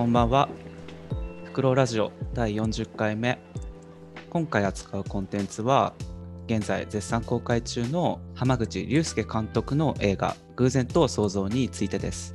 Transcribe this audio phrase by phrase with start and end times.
[0.00, 0.48] こんばんは。
[1.44, 3.38] フクロウラジオ第40回目。
[4.30, 5.92] 今回扱うコンテンツは、
[6.46, 12.34] 現在絶賛公開中の浜口竜介監督の映画「偶然と想像」についてです。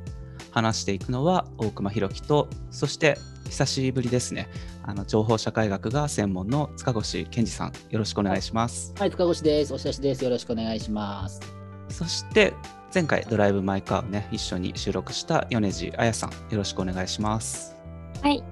[0.52, 4.48] 話していくのは大熊弘樹と、そして久しぶりですね。
[4.84, 8.94] あの情報社会学が専門の塚越健二さん、よろしくお願いします。
[8.96, 9.74] はい、塚越です。
[9.74, 10.22] お久しです。
[10.22, 11.40] よろしくお願いします。
[11.88, 12.54] そして
[12.96, 17.76] 前回ドライブ・マイ・カーをね一緒に収録した米地彩さんよろしくお願いします
[18.22, 18.42] はい、よ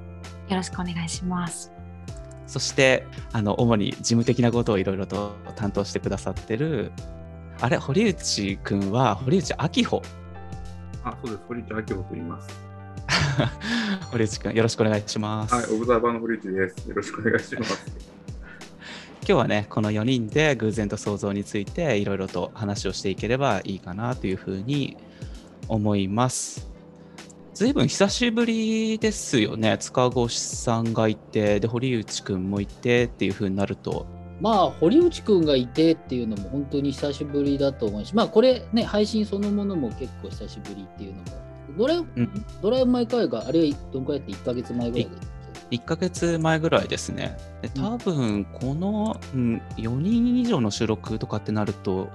[0.51, 1.73] ろしくお願いします。
[2.47, 6.93] そしてあの主に事務的なことをいろいろと担当してくださってる
[7.59, 10.03] あれ堀内くんは堀内明穂？
[11.05, 11.43] あ、そうです。
[11.49, 12.49] 堀内明夫と言います。
[14.13, 16.87] 堀内くんよろしくお願いします、はい、オブザーバーの堀内です。
[16.87, 17.87] よろしくお願いします。
[19.27, 24.99] 今日はねこの4人で偶然と想像についていろいろと話をしていければいいかなというふうに
[25.67, 26.71] 思います。
[27.55, 29.79] ずいぶん久しぶりですよね。
[29.79, 34.07] 塚越さんがいてで堀内くんもいてっていうふうになると。
[34.43, 41.25] まあ、堀内くんがいてっていうのも本当に久しぶりだと思うし、まあ、これね、配信そのものも結構久しぶりっていうのも、
[41.79, 42.45] ドライ,、ん。
[42.61, 45.17] ドライブ前回があれ、どんくらいって1ヶ月前ぐらいで
[45.75, 52.11] 1ヶ月前ぐらいですねで多分この、うん、4人以上の収録とかってなると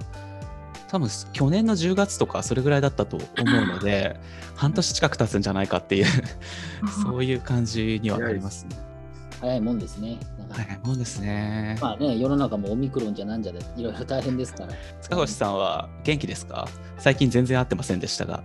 [0.89, 4.19] 多分去年の10月とかそれぐらいだったと思うので
[4.55, 6.05] 半年近く経つんじゃないかっていう
[7.03, 8.75] そういう感じにはなりますね。
[9.39, 10.17] 早いもんですね。
[10.37, 11.77] なんかはい、もうですね。
[11.79, 14.73] まあね、世の中もオミクロンじゃなんじゃでいろいろ大変ですから。
[15.01, 16.67] 塚越さんは元気ですか？
[16.97, 18.43] 最近全然会ってませんでしたが。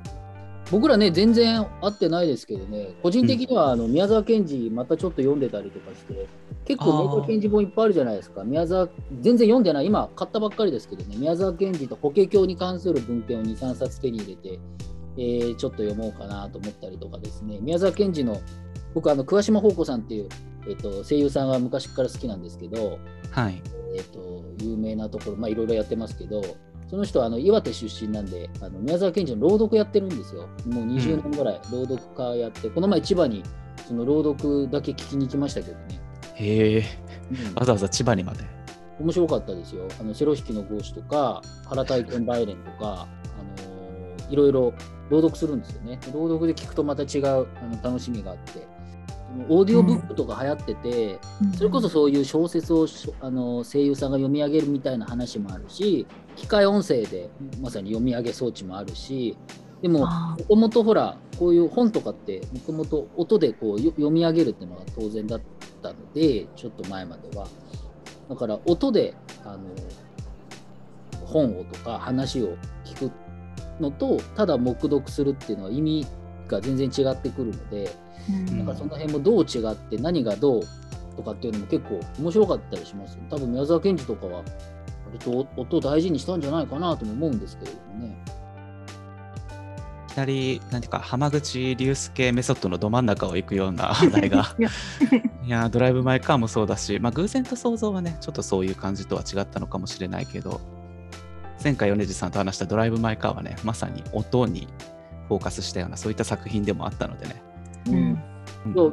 [0.75, 6.27] 僕らね、全然会ってないですけどね、個人的にはあの宮沢賢治、またちょっと読んでたりとかして、
[6.65, 8.43] 結構宮沢賢治本いっぱいあるじゃないですか。
[8.43, 8.89] 宮沢、
[9.21, 14.59] 全然読んでない、今買ったばっかりですけどね、宮沢賢治と法華経に関する文献を2、3冊手に入れて、
[15.17, 18.41] えーちょっと読もうかなと思ったりとかですね、宮沢賢治の、
[18.95, 20.29] 僕、あの桑島宝子さんっていう、
[20.69, 22.99] えっと声優さんが昔から好きなんですけど、
[23.31, 23.63] はい。
[23.95, 26.43] えっと有名なところ、まあ、いろいろやってますけど、
[26.95, 30.49] その人はあの岩手出身なんで、あの宮沢賢治の朗読やってるんですよ。
[30.67, 33.43] もう20年ぐらい朗読家やって、この前千葉に
[33.89, 36.01] その朗読だけ聞きに行きましたけどね。
[36.37, 36.85] へえ、
[37.49, 38.45] うんわざわざ千葉にまで。
[39.01, 39.89] 面白かったですよ。
[39.99, 44.73] あのセロ引きの合詞とか、原体験バイレンとか、あのーいろいろ
[45.11, 45.99] 朗読するんですよね。
[46.13, 47.31] 朗読で聞くとまた違うあ
[47.67, 48.74] の楽しみがあって。
[49.49, 51.19] オーディオブックとか流行ってて、
[51.57, 52.87] それこそそういう小説を
[53.21, 56.07] あの声優さんが読み上げるみたいな話もあるし、
[56.37, 57.31] 機械音声で
[57.61, 59.37] まさに読み上げ装置もあるし、
[59.83, 65.41] でも、あもともとほら、こういう本とかって、もともと音でこうよ読み上げるっていうのが当然だっ
[65.83, 67.47] たので、ちょっと前までは。
[68.29, 69.61] だから、音であの
[71.27, 73.13] 本をとか話を聞く
[73.81, 76.07] のと、ただ黙読するっていうのは意味
[76.49, 80.63] が全然違ってくるので、うんなんかその辺もどう違って何がどう
[81.17, 83.23] とかっていうのも結構面白かったりしますよ。
[83.31, 84.43] 多分宮沢賢治とかは
[85.07, 88.17] 割と音を大事にしたんじゃないかなとも思うんですけれどもね。
[90.23, 94.55] いきなんていうか、浜口竜介メソッドのど真ん中を行くような 話題が。
[95.45, 100.61] いやドライブ・マイ・カーもそうだし、まあ、偶然と想像はね、ちょっとそういう感じとは違ったのかもしれないけど、
[101.63, 104.69] 前回、米地さんと話したドライブ・マイ・カーはね、まさに音に
[105.29, 107.43] フォーカスしたような、そういった作品でもあったのでね。
[107.87, 108.19] うん。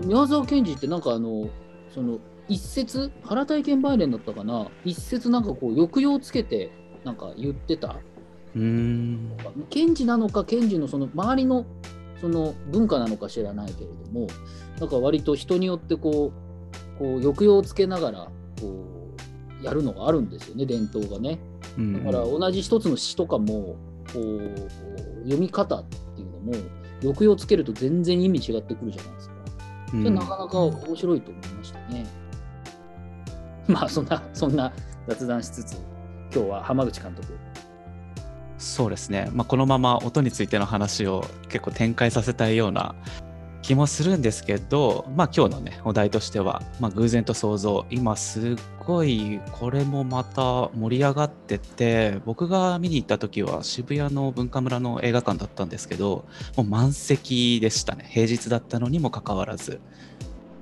[0.06, 1.50] 宮沢賢治ってなんかあの
[1.94, 4.68] その一節原体験バイレンだったかな？
[4.84, 6.72] 一節なんかこう抑揚つけて
[7.04, 7.96] なんか言ってた。
[8.56, 9.38] うーん。
[9.70, 11.66] 賢治なのか賢治のその周りの
[12.20, 14.28] その文化なのか知らないけれども
[14.80, 18.28] なんか割と人によってこうこう抑揚をつけながら
[18.60, 19.12] こ
[19.62, 21.40] うやるのがあるんですよね伝統がね。
[21.78, 22.04] うん。
[22.04, 23.78] だから同じ一つの詩とかも
[24.14, 24.52] こう
[25.24, 25.86] 読み方っ
[26.16, 26.54] ていうのも
[27.02, 29.36] 抑揚つけると全然意味違ってくるじゃないですか。
[29.90, 32.06] それうんなかなか面白いと思いましたね。
[33.68, 34.72] まあそんなそんな
[35.08, 35.78] 雑談しつつ
[36.34, 37.38] 今日は浜口監督
[38.58, 42.94] そうですね、まあ、このまま音についての話を結構展開させたいような
[43.62, 47.86] 気もするんですけど、まあ、今日のねお題としては、まあ、偶然と想像。
[47.90, 48.56] 今す
[48.86, 56.26] ごいこれもまた盛り上がってて僕が見に行った時は渋谷の文化村の映画館だったんですけど
[56.58, 58.08] もう満席でしたね。
[58.10, 59.80] 平日だったのにもかかわらず。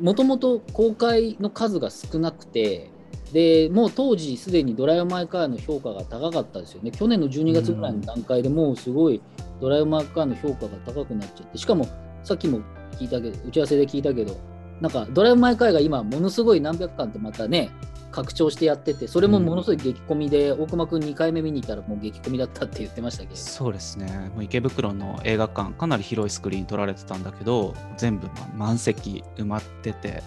[0.02, 2.90] もともと公開の数が少なくて
[3.34, 6.92] でもう当時すでにドライブ・マイ・カーの評価が高かったですよね。
[6.92, 9.22] 去年の12月ぐらいの段階でもうすごい
[9.62, 11.88] ドライブ・マイ・カーの評価が高くなっちゃってしかも
[12.24, 12.62] さっきも
[12.98, 14.38] 聞いたけど打ち合わせで聞いたけど
[14.82, 17.70] なんかドライブ・マイ・カーが今ものすごい何百巻ってまたね
[18.12, 23.36] 拡張してやっててそれもものすごい激コミで、大熊君2回目見に行ったらもう激コミだったって言ってましたけど。
[23.36, 24.32] そうですね。
[24.34, 30.24] もう池袋の映画館かなり広いスクリーン撮られてたんだけど全部ま満席埋まってて。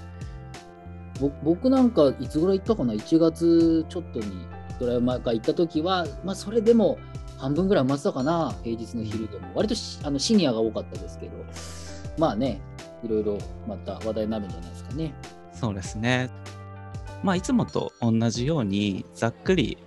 [1.20, 4.46] ぼ僕なんかいつぐらい行ったかな？1月ちょっとに
[4.78, 6.98] ドライブ・マイ・カー行った時はまあそれでも
[7.36, 9.48] 半分ぐらい埋まってたかな平日の昼でも。
[9.54, 11.32] 割としあのシニアが多かったですけど
[12.18, 12.60] まあね
[13.04, 15.14] いろいろまた話題になるんじゃないですかね。
[15.52, 16.30] そうですね
[17.22, 19.78] まあいつもと同じようにざっくり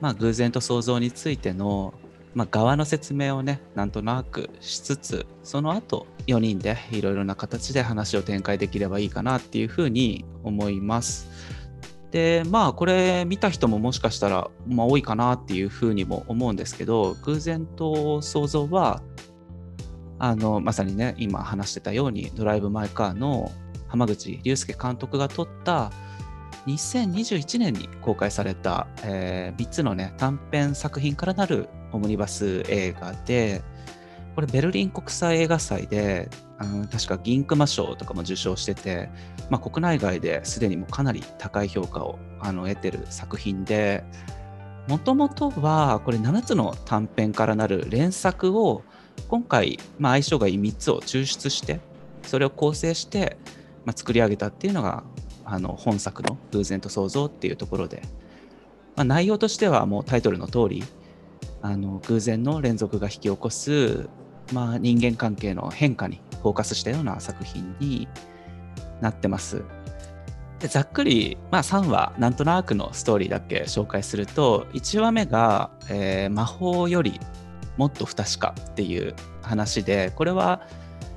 [0.00, 1.94] まあ偶然と想像についての
[2.34, 11.28] まあ、側の説明をねなんとなくしつつその後4人でいろいろな形で話を展開できればいいかなっていうふうに思います。
[12.10, 19.02] でまあこれ見た人ももしかしたら、まあ、多いかなっていうふうにも思うんですけど偶然と想像は
[20.22, 23.50] あのまさにね今話してたように「ドライブ・マイ・カー」の
[23.88, 25.90] 浜口竜介監督が撮った
[26.68, 33.64] 2021年に公開された、え3つのね短編作品からなるオムニバス映画で
[34.36, 36.30] これベルリン国際映画祭で、
[36.60, 39.10] うん、確か銀熊賞とかも受賞してて、
[39.50, 44.04] まあ、国内外ですでにもかなり高い評価をあの得てる作品で
[44.86, 48.84] もともとはこれ7つの短編からなる連作を
[49.28, 51.80] 今回、まあ、相性がいい3つを抽出して
[52.22, 53.36] それを構成して、
[53.84, 55.04] まあ、作り上げたっていうのが
[55.44, 58.02] あの本作の「偶然と想像」っていうところで、
[58.96, 60.84] まあ、内容としてはもうタイトルの通り
[61.60, 64.08] あの偶然の連続が引き起こす、
[64.52, 68.08] まあ、人間関係の変化にフォーカスしたような作品に
[69.00, 69.62] なってます。
[70.58, 77.18] でざっくり、まあ、3話なんとなくのストーリーだけ紹介すると1話目が、えー魔法より
[77.76, 80.62] もっと不確かっていう話でこれは、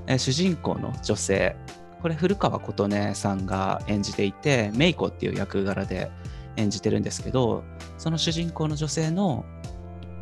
[0.08, 1.56] え主人公の女性
[2.02, 6.12] これ古川琴音さんが演じていてメイコっていう役柄で
[6.58, 7.64] 演じてるんですけど
[7.98, 9.44] その主人公の女性の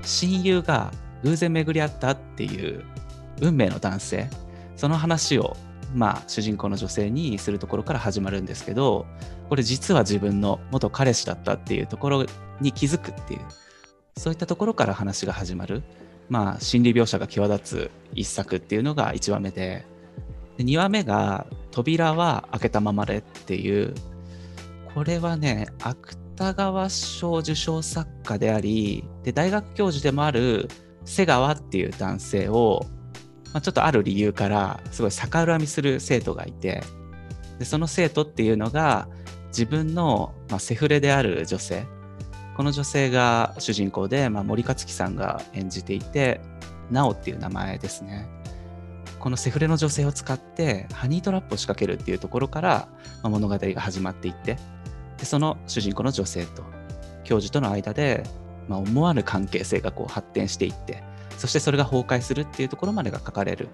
[0.01, 0.91] 親友が
[1.23, 2.85] 偶然巡り合ったっていう
[3.41, 4.29] 運命の男性
[4.77, 5.57] その話を
[5.93, 9.05] まあ主人公の女性にするところから始まるんですけど
[9.49, 12.25] これ実は自分の元彼氏だったっていうところ
[12.61, 13.41] に気づくっていう
[14.17, 15.83] そういったところから話が始まる。
[16.29, 19.85] まあ心理描写が際立つ一作っていうのが1話目で。
[20.57, 23.93] で2話目が「扉は開けたままで」っていう。
[24.93, 30.69] これはね芥川賞受賞作家でありで大学教授でもある
[31.03, 32.85] 瀬川っていう男性を、
[33.53, 36.83] まあ、ちょっとある理由からすごい逆恨みする生徒がいて。
[37.59, 39.07] でその生徒っていうのが
[39.47, 41.85] 自分の、まあ、セフレである女性。
[42.55, 46.41] この女性が主人公で、まあ、森克樹さんが演じていて
[46.91, 48.27] なおっていう名前ですね
[49.19, 52.87] このセフレの女性を使ってハニートラップを仕掛けるっていうところから、
[53.21, 54.57] まあ、物語が始まっていって
[55.17, 56.63] でその主人公の女性と
[57.23, 58.23] 教授との間で、
[58.67, 61.03] まあ、思わぬ関係性がこう発展していって
[61.37, 63.69] そしてそれが崩壊するっていうところまでが書かれる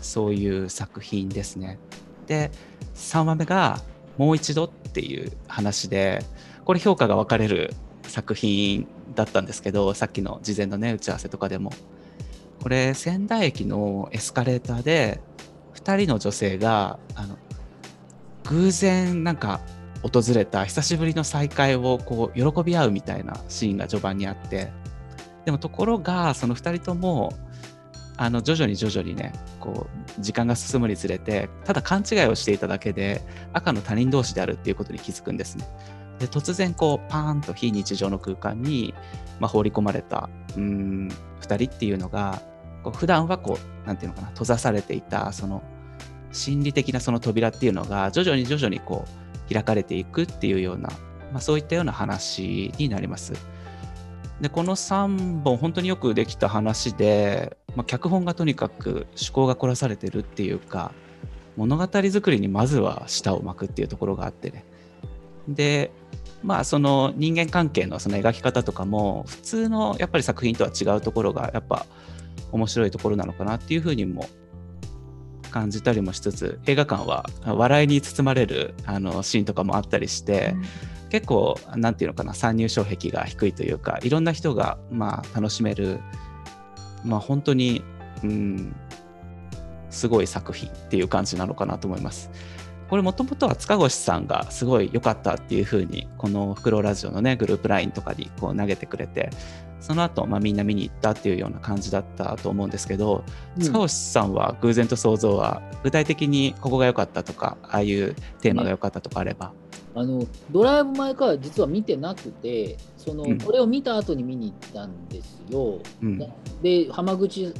[0.00, 1.78] そういう作品ですね。
[2.26, 2.50] で
[2.94, 3.80] 3話目が
[4.16, 6.24] 「もう一度」っていう話で
[6.64, 7.74] これ評価が分かれる
[8.08, 11.72] 作品だったんですけどさっきの事前のね打ち合わせとかでも
[12.62, 15.20] これ仙台駅のエスカレーターで
[15.74, 17.36] 2人の女性があの
[18.44, 19.60] 偶然なんか
[20.02, 24.70] 訪れた久しぶりの再会をこう喜び合うみたいなシーンが序盤にあって
[25.44, 27.32] でもところがその2人とも
[28.16, 29.86] あの徐々に徐々にねこ
[30.18, 35.66] う時間が進むにつれてただ勘違いをしていただけで赤の他人同士であるっていうことに気づくんですね。
[36.18, 38.94] で突然こうパーンと非日常の空間に、
[39.40, 41.08] まあ、放り込まれたうん
[41.40, 42.40] 2人っていうのが
[42.82, 45.62] こう普段はこうなんていうのかな閉ざされていたその
[46.32, 49.04] 心理的なその扉っていうのが徐々に徐々にこ
[49.50, 50.90] う開かれていくっていうような、
[51.32, 53.32] まあ、そういったような話になります。
[54.40, 60.92] でこの3本本当によくできた話で、まあ、脚本がとにかく趣向が凝らされてるっていうか
[61.56, 64.64] 物語作りにまずは舌を巻くっていうところがあってね
[65.46, 65.92] で
[66.44, 71.86] まあその人間関係のその描き方とかも普通のやっぱり作品とは違うところがやっぱ
[72.52, 74.28] 面白いところなのかなっていうふうにも
[75.50, 80.54] 感じたりもしつつ映画館は笑いに包まれるあのシーンとかもあったりして、
[81.10, 86.00] 結構なんていうのかな参入障壁が低いというかいろんな人がまあ楽しめる
[87.04, 87.84] まあ本当に
[88.22, 88.74] うん
[89.90, 92.30] すごい作品っていう感じなのかなと思います。
[92.88, 99.30] これもともとは塚越さんがすごい良かったっていうふうにこの「フクロウラジオ」のねグループ LINE とかにこう投げてくれて
[99.84, 103.22] その後、まあみんな見に行ったっていうような感じだったと思うんですけど、
[103.60, 109.52] 塚越さんは偶然と想像は具体的にここが良かったとかああいうテーマが良かったとかあれば、
[109.94, 113.38] あのドライブ・マイ・カー実は見てなくてその、うん。
[113.38, 115.78] これを見た後に見に行ったんですよ。
[116.02, 116.18] うん。
[116.62, 117.52] で浜口、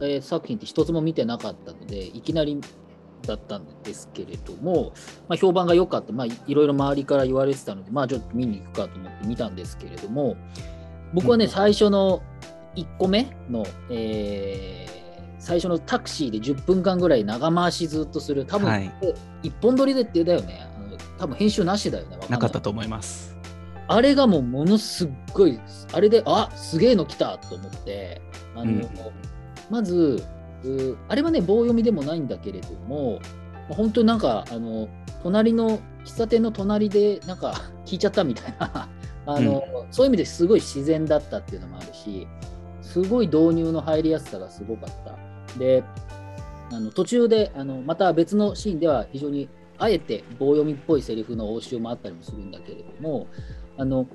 [0.00, 2.60] えー作品って一つも見てなかったのでいきなり
[3.22, 4.92] だったんですけれども、
[5.28, 10.36] まあ、評判が良かった、まあ、いいろいろ周りから言われてたので、まあ、ちょっと見に行くかと思って見たんですけれども
[11.14, 11.50] 僕はね、うん。
[11.50, 12.22] 最初の
[12.74, 15.02] 1個目の、えー
[15.42, 18.46] 最初のタクシーで10分間ぐらい長回しずっとする。
[18.46, 18.92] 多分、はい。
[19.42, 20.68] 一本撮りでってだよね。
[20.76, 22.16] あの多分編集なしだよね。
[22.28, 23.36] なかったと思います。
[23.88, 25.58] あれがもうものすっごい、
[25.92, 28.22] あれで、あすげえの来たと思って、
[28.54, 28.88] あの、うん。
[29.68, 30.22] まず、
[30.64, 33.20] うあれはね、棒読みでもないんだけれども、
[33.68, 34.88] まあ本当になんか、あの、
[35.22, 37.54] 隣の、喫茶店の隣で、なんか、
[37.86, 38.88] 聞いちゃったみたいな、
[39.26, 42.26] あの、そういう意味ですごい自然だったっていうのもあるし、
[42.80, 45.58] すごい導入の入りやすさがすごかった。
[45.58, 45.84] で、
[46.72, 53.26] あの途中であのまた別のシーンでは非常にあえて棒読みっぽいセリフの応酬もあったりもするんだけれども
[53.76, 54.06] あの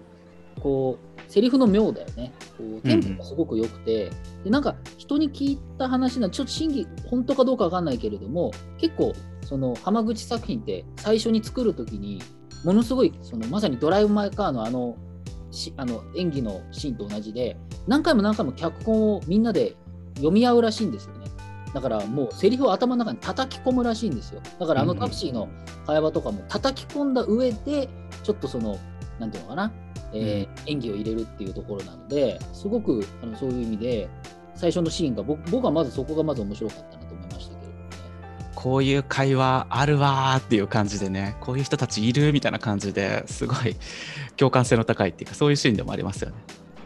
[0.62, 4.10] こうセリフの妙だよねこうテンポがすごく良くて、
[4.44, 12.22] でなんか人に聞いた話なちょっと真偽本当かどうかわかんないけれども結構その浜口作品って最初に作る時に
[12.64, 14.96] ものすごいそのまさに「ドライブ・マイ・カー」のあの
[15.52, 19.76] しあの演技のシーンと同じで何回も何回も脚本をみんなで
[20.16, 21.28] 読み合うらしいんですよね。
[21.74, 24.42] だからもうセリフを頭の中に叩き込むらしいんですよ。
[24.60, 25.48] だからあのうんタクシーの
[25.86, 27.90] 会話とかも叩き込んだ上で、
[28.24, 28.78] ちょっとその、
[29.20, 29.72] なんていうのかな、
[30.14, 34.10] えー演技を入れるっていうところなので、すごくあのそういう意味で、
[34.56, 37.90] 最初のシーンが僕僕はまずそこがまず面白かったなと思いましたけれどもね。
[38.56, 43.76] こういう会話あるわーっていう感じでねこういう人たちいるみたいな感じですごい
[44.36, 46.36] 共感性の高いっていうかそういうシーンでもありますよね。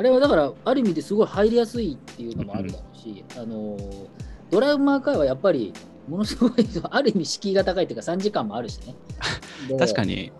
[0.02, 4.08] あれはだから、ある意味ですごい入りやすいっていうのもあるだろうし、あのー
[4.50, 5.74] ドラマーカーはやっぱり、
[6.10, 6.52] ものすごい、
[6.90, 8.96] ある意味敷居が高いっていうか、3時間もあるしね。
[9.70, 10.32] で確かに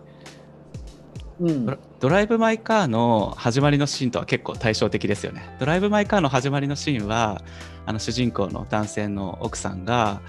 [1.42, 5.56] うんドラドライブ・マイ・カーの始まりのシーンとは結構対照的ですよね。
[5.58, 7.42] ドライブ・マイ・カーの始まりのシーンは
[7.84, 10.20] あの主人公の男性の奥さんが、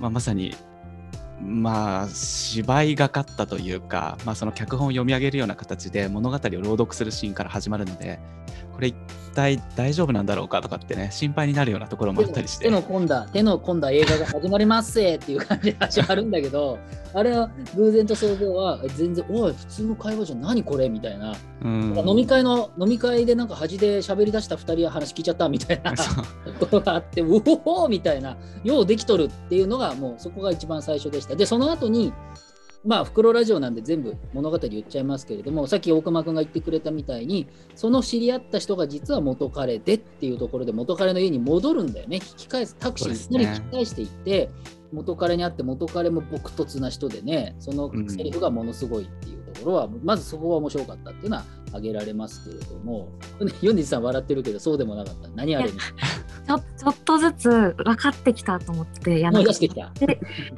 [0.00, 0.56] まあ、まさに
[1.40, 8.18] まあ芝居がかったというか、まあ、その脚本を読み上げるような形で物語を朗読するシーンから始まるので
[8.76, 8.94] これ一
[9.34, 12.66] 体大丈夫なんだろうかとかってね心配になるようなところもあったりして。
[12.66, 16.78] 手の込んだ、手の込んだ映画が始まりますせっていう感じで始まるんだけど、
[17.14, 21.98] あれは偶然と想像は全然、おい、普通の会話じゃ何これみたいな、うん。
[22.06, 25.94] 飲み会の、飲み会でなんか端で喋り出した2人は話聞いちゃったみたいな
[26.60, 31.34] ころがあって、うおおみたいな、ようできとるっていうのが、もうそこが一番最初でした。
[31.34, 32.12] で、その後に、
[32.86, 42.16] まあ、袋ラジオなんで全部物語言っちゃいますけれども、さっき大熊君が言ってくれたみたいに、その知り合った人が実は元彼でっていうところで、元彼の家に戻るんだよね。
[42.16, 44.50] 引き返す、タクシーにそうですね引き返していって、
[44.92, 53.08] 元彼に会って、元彼も朴突な人でね、そのセリフがものすごいっていうところは、まずそこが面白かったっていうのは挙げられますけれども、
[53.62, 55.28] ヨンジさん笑ってるけど、そうでもなかった。
[55.34, 55.78] 何あれに？
[55.78, 59.90] ちょちょっとずつ分かってきたと思っていや思出してきた？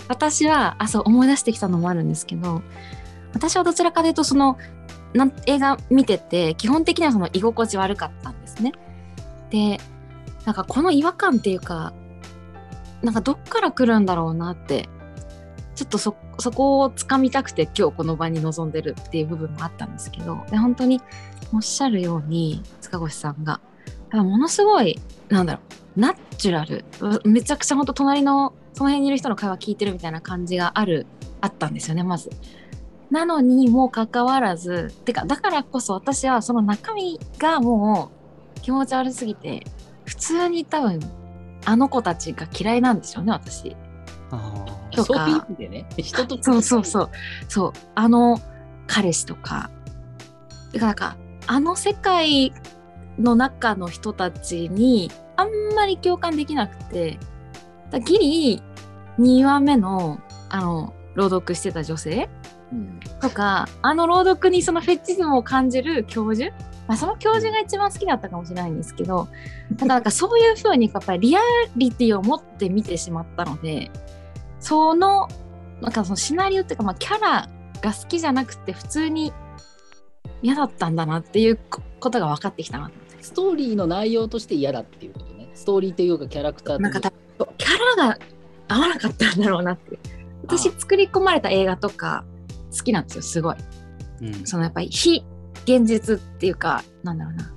[0.08, 2.60] 私はあそう思い出してきたのもあるんですけど
[3.32, 4.58] 私はどちらかというとその
[5.14, 8.72] なん映画見てて基本的にはその居心地悪かったんですね。
[9.50, 9.80] で
[10.44, 11.94] なんかこの違和感っていうか
[13.02, 14.88] なんかどっから来るんだろうなって
[15.78, 16.12] ちょっとそ
[16.50, 21.00] こをつかみたくて今日この場に臨んでるっていう部分もあったんですけどで本当に
[21.54, 25.61] おっしゃるように塚越さんがやっぱものすごいなんだろ
[25.97, 26.85] うナチュラル
[27.25, 31.06] めちゃくちゃ本当隣のその辺にいる人の会話聞いてるみたいな感じがある
[31.40, 32.30] あったんですよねまず。
[33.12, 38.11] なのにもかかわらずてかだからこそ私はその中身がも
[38.56, 39.64] う気持ち悪すぎて
[40.06, 40.99] 普通に多分
[41.64, 43.76] あの子たちが嫌いなんでしょうね私。
[44.32, 44.66] あ
[45.05, 45.26] とか。
[45.26, 47.11] そういう意味でね、人とそうそうそう。
[47.49, 47.73] そう。
[47.95, 48.40] あの
[48.87, 49.71] 彼氏とか。
[50.73, 52.52] てかなんかあの世界
[53.19, 57.19] の中の人たちにあんまり共感できなくて。
[57.90, 58.62] だギリ
[59.19, 62.28] 2話目のあの朗読してた女性
[62.73, 63.00] うん。
[63.21, 66.55] とかあの朗読にそのフェッチズムを感じる教授、
[66.87, 69.28] まあ、その教授が一番好きだったかもしれないんですけど
[69.78, 71.40] ただなんかそういうふうにやっぱりリア
[71.76, 73.90] リティを持って見てしまったので
[74.60, 75.28] その
[75.80, 77.48] なんかそのシナリオっていうか、まあ、キャラ
[77.80, 79.32] が好きじゃなくて普通に
[80.42, 83.22] 嫌だったんだなっていうこことが分かってきたなと思って。
[83.22, 85.50] ストーリーの内容として嫌だっていうことね。
[85.54, 88.18] ストーリーというかキャラクターなんか多分キャラが
[88.68, 89.98] 合わなかったんだろうなって
[90.42, 92.24] 私作り込まれた映画とか
[92.76, 93.56] 好きなんですよすごい。
[94.22, 94.46] うん。
[94.46, 95.24] そのやっぱり非
[95.64, 97.52] 現実っていうかなんだろうな、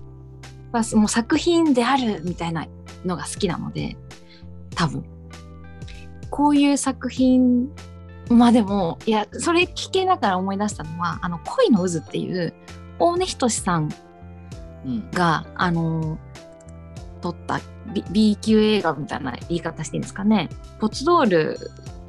[0.72, 2.67] まあ、もう作品であるみたいな
[3.05, 3.98] のが好きなので
[4.75, 5.05] 多分
[6.32, 7.70] こういう作品
[8.30, 12.54] まあでもいやそれ聞けながら思い出したのは「あの恋の渦」っていう
[12.98, 13.90] 大根仁さん
[14.86, 15.12] うん。
[15.12, 16.18] があの
[17.22, 17.60] 撮った
[17.94, 20.50] B, B 級映画みたいな言い方していいんですかね。
[20.80, 21.58] ポツドール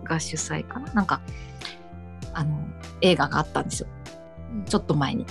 [0.05, 0.93] が主催かな。
[0.95, 1.21] なんか
[2.33, 2.59] あの
[3.03, 3.89] 映画があったんですよ。
[4.67, 5.27] ちょっと前に。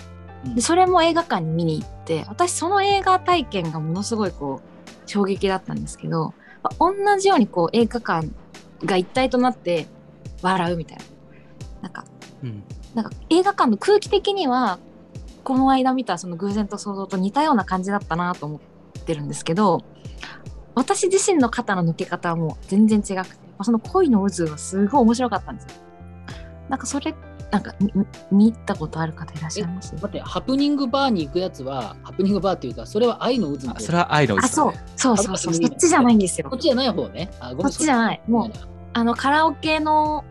[0.46, 0.56] うん。
[0.56, 6.34] でそれも映画館に見に行って私その映画体験がものすごいこう衝撃だったんですけど
[6.64, 8.30] まあ同じようにこう映画館
[8.86, 9.88] が一体となって
[10.42, 11.04] 笑うみたいな
[11.84, 12.06] なんか
[12.44, 12.64] うん
[12.96, 14.80] なんか映画館の空気的には
[15.44, 19.84] この間見たその偶然と想像と似たような感じだったなと思ってるんですけど
[20.76, 25.72] 私自身の肩の抜け方はもう全然違くてその恋の渦はすごい面白かったんですよ。
[26.70, 27.14] なんかそれ
[27.52, 29.94] なんかみみ見たことある方いらっしゃいます？
[29.96, 36.50] 待って、ハプニングバーに行くやつは、ハプニングバーっていうか、それは愛の渦それは愛のあそうそうそうそうそっちじゃないんですよ。
[36.50, 36.60] こっ。
[36.60, 37.30] ちじゃない方ね。
[37.42, 38.22] あ、ごめんこっちじゃない。
[38.28, 38.52] もう
[38.94, 40.24] あのカラオケの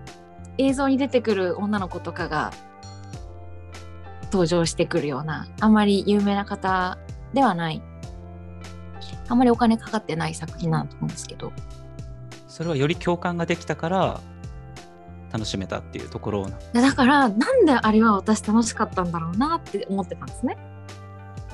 [0.57, 2.53] 映像に出てくる女の子とかが
[4.33, 6.97] 登場してくるようなあんまり有名な方
[7.35, 7.83] ではない。
[9.29, 11.53] あんまりお金かかってない作品なんだと思うんですけど。
[12.49, 14.21] それはより共感ができたから
[15.32, 20.56] 楽しめたっていうところだからなんであれは私楽しかったんだろうなって思ってたんですね。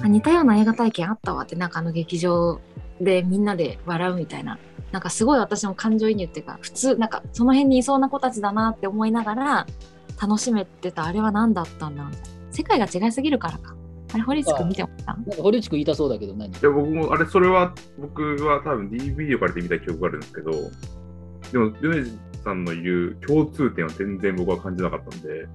[0.03, 2.61] あ似たような映画体験あったわってなんかあの劇場
[3.01, 4.59] でみんなで笑うみたいな。
[4.93, 9.67] なんかすごい私も感情移入っていうか普通なんかその辺にいそうな子たちだなって思いながら
[10.23, 12.09] 楽しめてたあれは何だったんだ
[12.53, 13.75] 世界が違いすぎるからか。
[14.15, 15.15] あれ堀内くん見てました？
[15.15, 16.49] なんか堀内くん言いたそうだけど何？
[16.49, 20.53] いや、僕も、あれ、それは、僕は多分 DVD を借りて見た記憶があるんですけど、
[21.51, 25.49] でも、米津さんの言う共通点は全然僕は感じなかったんで、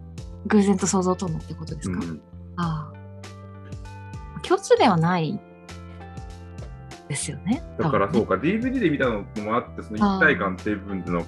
[0.47, 2.21] 偶然と想像とのってことですか、うん、
[2.57, 4.39] ああ。
[4.41, 5.39] 共通ではない
[7.07, 11.25] ですよねだからそうか、DVD で見たのもあって、その一体感っていう部分での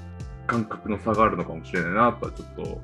[0.48, 2.82] 感覚の差があるのかもしれないなとはちょっと、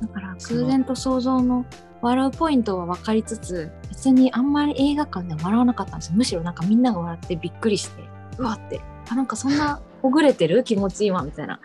[0.00, 1.66] だから偶然と想像の
[2.00, 6.16] 笑うポイントは分かりつつ別にあんまり映画館では笑わなかったんですよ。
[6.16, 8.02] むしろなんかみんなが笑ってびっくりして
[8.38, 8.80] うわって。
[9.10, 10.64] あなんかそんなほぐれてる？
[10.64, 11.60] 気持ちいいわみたいな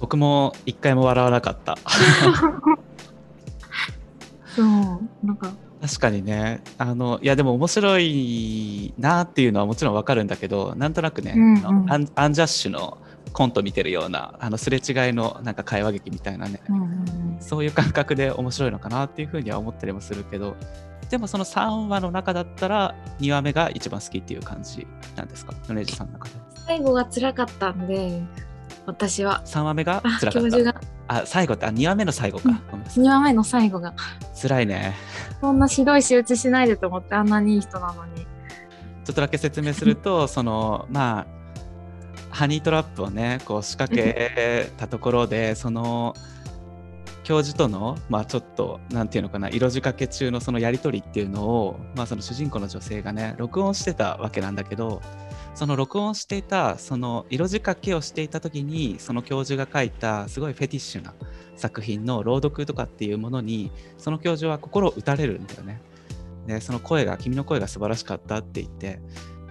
[0.00, 1.76] 僕も一回も笑わなかった。
[4.54, 4.66] そう
[5.24, 5.52] なんか。
[5.80, 6.62] 確かにね。
[6.78, 11.66] あのいやでも面白いなっていうのはもちろんわかるんだけどなんとなくね、うんうん。
[11.66, 12.98] あのアンアンジャッシュの
[13.32, 17.36] コント見てるようなあのすれ違いのなんか会話劇みたいなね、うんうんうん。
[17.40, 20.54] そういう感覚で面白いのかなっていうふうには思ったりもするけど
[21.10, 25.52] でもその3話の中だったら2話目が一番好きっていう感じなんですか？
[25.68, 26.34] 米津さんの中で。
[26.66, 28.22] 最後が辛かったんで
[28.86, 29.42] 私は。
[29.46, 30.32] 3話目があ辛かった。
[30.32, 30.80] 教授が。
[31.08, 32.60] あ最後ってあ2話目の最後か、うん。
[32.70, 33.04] ごめんなさい。
[33.04, 33.94] 2話目の最後が。
[34.40, 34.94] 辛いね。
[35.40, 38.26] そんなひどい仕打ちしないでと思ってあんなにいい人なのに。
[39.04, 41.26] ちょっとだけ説明すると そのまあ
[42.30, 46.14] ハニートラップをねこう仕掛けたところでその
[47.24, 55.02] 教授とのまあちょっとなんていうのかな色仕掛け中のそのやり取りっていうのをまあその主人公の女性がね録音してたわけなんだけど
[55.54, 61.14] その録音していたその色仕掛けをしていた時にその教授が書いたすごいフェティッシュな
[61.56, 65.80] 作品の朗読とかっていうものにその教授は心を打たれるんだよね。
[66.46, 69.00] でその声が君の声が素晴らしかったって言って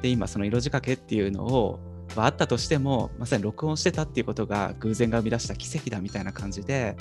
[0.02, 1.80] で今その色仕掛けっていうのを
[2.16, 6.98] まああったとしてもまさに録音してたっていうことが偶然が生み出した奇跡だみたいな感じで、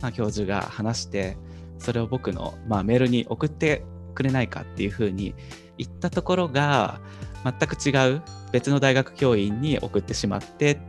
[0.00, 1.36] まあ、教授が話して
[1.78, 5.34] それを僕の、まあ、メールに送ってくれないかっていうふうに
[5.78, 7.00] 言ったところが
[7.44, 8.22] 全く違う
[8.52, 10.80] 別の大学教員に送ってしまって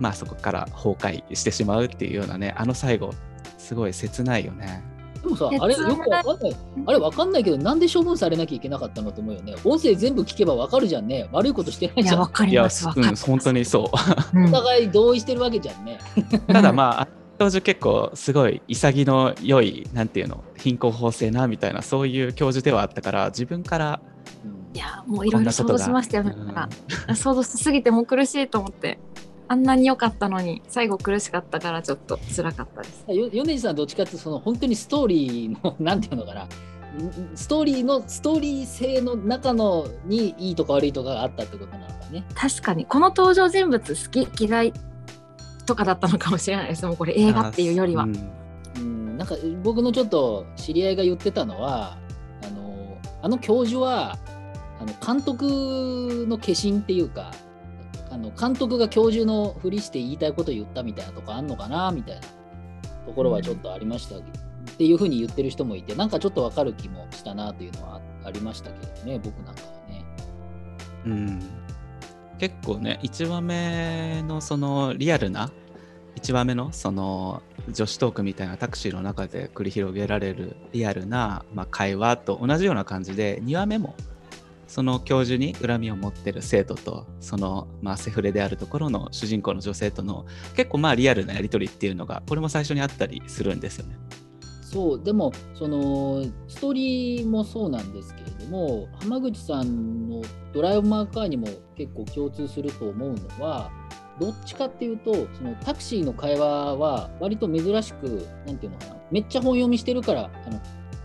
[0.00, 3.12] まあそこから崩壊してしまうっていうようなねあの最後
[3.58, 4.82] すごい切ないよね。
[5.24, 6.56] でもさえ、あれつよくわかんない。
[6.86, 9.54] あれわかんないけど、なんで処分されなきゃいけなかったのと思うよね。
[9.64, 11.28] 音声全部聞けばわかるじゃんね。
[11.32, 12.14] 悪いことしてないじゃん。
[12.14, 13.90] いやわかりますうん、本当にそ
[14.34, 14.38] う。
[14.38, 15.98] うん互い同意してるわけじゃんね。
[16.46, 24.13] ただまあ、教授結構すごい潔の良い、なんていうの、貧困法制なみたいな、そういう教授ではあったから、自分からうん
[24.74, 26.34] いやもういろいろ想像しましたよね。
[26.36, 26.68] うんだか
[27.06, 28.98] ら想像しすぎてもう苦しいと思って。
[29.46, 33.04] あんなに良かったのに最後苦しかったからちょっと辛かったです。
[33.08, 36.48] よ米津さんどっちかっていうとその本当にストーリーのなんていうのかな
[37.34, 42.24] ストーリーのストーリー性の中のにいいとか悪いとかがあったってことなのかね。
[42.34, 44.72] 確かにこの登場人物好き嫌い
[45.66, 48.04] とかだったのかもしれないですもうこれ映画っていうよりは。
[48.04, 48.16] うん
[48.78, 51.96] うんなんか僕のちょっと知り合いが言ってたのは
[52.42, 54.18] あのあの教授は
[54.80, 57.30] あの監督の化身っていうか
[58.10, 62.22] あの監督が教授のふりして言いたいこと言ったみたいなとこあんのかなみたいな
[63.06, 70.04] ところはちょっとありました、っていうふうに言ってる人もいてなんかちょっとわかる気もしたなというのはありましたけどね僕なんかはね。
[71.06, 71.42] うん、
[72.38, 75.50] 結構ね1話目のそのリアルな
[76.16, 83.94] 1話目のその女子トークみたいなタクシーの中で繰り広げられるリアルな、まあ、会話と同じような感じで2話目も
[84.74, 93.96] その教授に恨みを持ってる生徒とその、まあ、セフレであるところの主人公の女性との結構まあリアルなやり取りっていうのがこれも最初にあったりするんですよね。
[94.62, 103.70] そうでもそのストーリーもそうなんですけれども浜口さんの「ドライブ・マーカー」にも結構共通すると思うのは
[104.18, 110.60] どっちかっていうとそのタクシーの会話は割と珍しく何て言うのかなめっちゃ本読みしてるからあの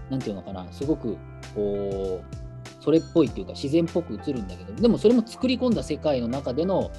[0.09, 1.15] なていうのかなすごく
[1.53, 2.48] こう
[2.79, 6.91] それっぽいっていうか自然っぽく映るんだけどでもそれも作り込んだ世界の中での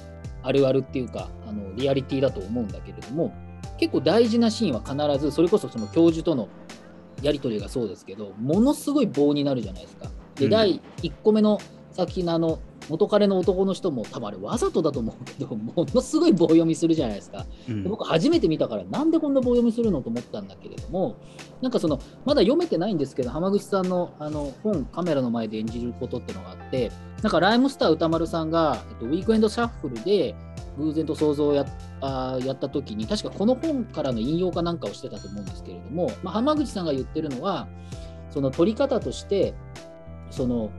[0.43, 3.33] あるあるっていうかあのリアリティだと思うんだけれども
[3.79, 4.81] 結構大事なシーンは
[5.13, 6.49] 必ずそれこそその教授との
[7.21, 10.09] やり取りがそうですけどものすごい棒になるじゃないですか。
[10.35, 11.59] で、うん第1個目の
[11.91, 17.45] 作品のあの元彼の男の人も多分あれわざとだと思うけどものすごい棒読みするじゃないですか。
[17.69, 21.15] うんで僕初めて見たからなんでこんな棒読みするのと思ったんだけれども
[21.61, 26.91] なんかそのまだ読めてないんですけど浜口さんのあの本カメラの前で演じることっていうのがあって
[27.21, 30.35] なんかライムスター歌丸さんが、えっと、ウィークエンドシャッフルで
[30.77, 31.65] 偶然と想像をや
[31.99, 37.67] あーやった時に確かこの本からの引用かなんかをしてたと思うんですけれども、まあ、浜口さんが言ってるのは
[38.29, 39.53] その取り方として
[40.29, 40.71] その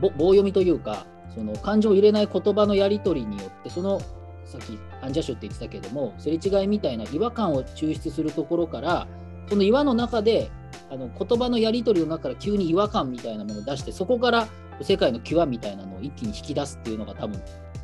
[0.00, 4.00] ぼ棒読みというかその感情を入れない言葉のやり取りによってその
[4.44, 9.08] さっきアンジャッシュって言ってたけどもすれ違いみたいな違和感を抽出するところから
[9.48, 10.50] その岩の中で
[10.90, 14.48] あの言葉のやり取りの中から急に違和感みたいなものを出してそこから
[14.82, 17.40] 世界の際みたいなのを一気に引き出すっていうのが多分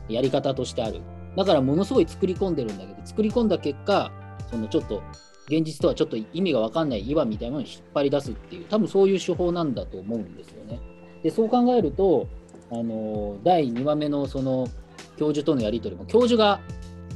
[0.08, 1.00] やり方としてある
[1.36, 4.10] だからものすごい作り込んでるんだけど作り込んだ結果
[4.50, 5.02] そのちょっと
[5.46, 10.80] 現実とはちょっと意味が分かんない岩みたいなものを引っ張り出すっていう多分そういう手法なんだと思うんですよね。
[11.22, 12.28] でそう考えると
[12.70, 14.68] あの第2話目のその
[15.16, 16.60] 教授とのやり取りも教授が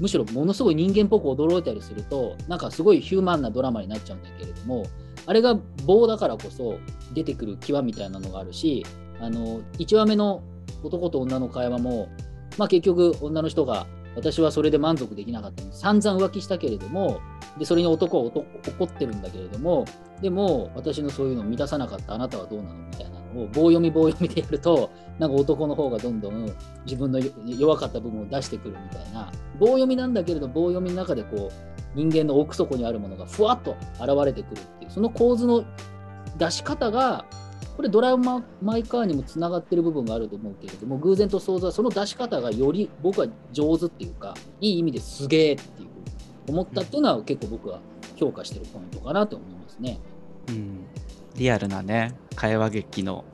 [0.01, 4.87] むしろものすごい人間っぽく驚いたりするとなんかすごいヒューマンなドラマになっちゃうんだけれども
[5.27, 6.79] あれが棒だからこそ
[7.15, 8.85] 出てくる際みたいなのがあるし
[9.21, 10.43] あの1話目の
[10.83, 12.09] 男と女の会話も、
[12.59, 13.87] まあ、結局女の人が
[14.17, 17.21] 私はそれで満足できなかったので散々浮気したけれども
[17.59, 18.45] でそれに男は怒
[18.85, 19.85] ってるんだけれども
[20.21, 22.15] でも私のそういうのを満たさなかった。
[22.15, 22.75] あなたはどうなの？
[22.89, 23.14] みたいな。
[23.43, 26.53] を棒読み棒読みでやるとなんか男の方がどんどん
[26.85, 35.65] 自分の弱かった部分を出してくるみたいな棒読みなんだけれど棒読みの中でこう人間の奥底にあるものがふわっと現れてくるっていうその構図の
[36.37, 37.25] 出し方が
[37.77, 45.89] これドラママイカーにもつながってる部分があると思うけれども偶然と想像はその出し方がより僕は上手っていうかいい意味ですげえっていう
[46.49, 47.81] 思ったっていうのは結構僕は
[48.17, 49.99] 評価してるポイントかなと思いますね。
[50.49, 50.85] うん、
[51.37, 53.25] リアルなね会話劇の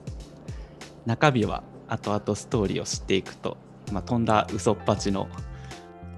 [1.07, 3.57] 中身は後々ストーリーを知っていくと、
[3.93, 5.29] まあ、飛んだ嘘っぱちの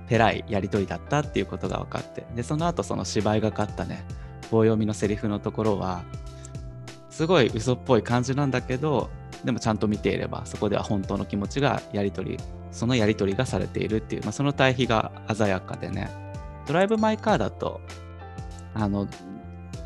[0.09, 4.05] ペライやり取りだったっていうことが分かってでその後その芝居がかったね
[4.51, 6.05] 棒読みのセリフのところは
[7.09, 9.11] すごい嘘っぽい感じなんだけど
[9.45, 12.39] でもちゃんと見ていればそこでは本当の気持ちがやり取り
[12.71, 16.11] そのやり取りがされているっていう、まあ、その対比が鮮やかでね。
[16.67, 17.81] ドライブ・マイ・カーだと
[18.75, 19.09] あの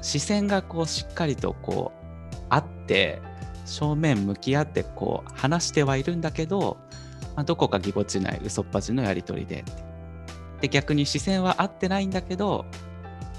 [0.07, 3.21] 視線がこうしっかりとこうあって
[3.64, 6.77] 正面向き合ってこう話してはいるんだけど、
[7.35, 9.64] まあ、どこかぎこちない嘘っぱちのやり取りで
[10.61, 12.66] で逆に視線は合ってないんだけど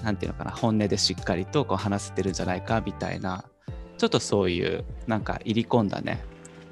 [0.03, 3.45] なんていうのかな本音でしっかりとこう話せてるんじゃないかみたいな
[3.97, 6.21] ちょっとそういうなんか入り込んだね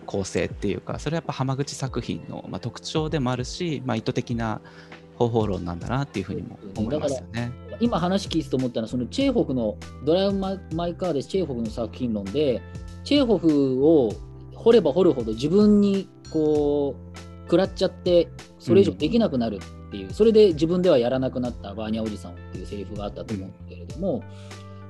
[0.06, 4.60] 構成っていうかそれはやっぱ浜口作品の、まあ、特徴でもあるし、まあ、意図的な
[5.18, 7.52] 方法論なんだなっていうふうにも思いますよね。
[7.80, 10.38] 今話聞いてと思ったのはそのチェーホフのドライブ・
[10.76, 12.62] マイ・カーでチェーホフの作品論で
[13.04, 14.14] チェーホフを
[14.54, 24.24] 掘れば掘るほど自分にこう食らっちゃってそれ以上できなくなるっていう、それで自分ではやらなくなったバーニャおじさんっていうセリフがあったと思うけれども、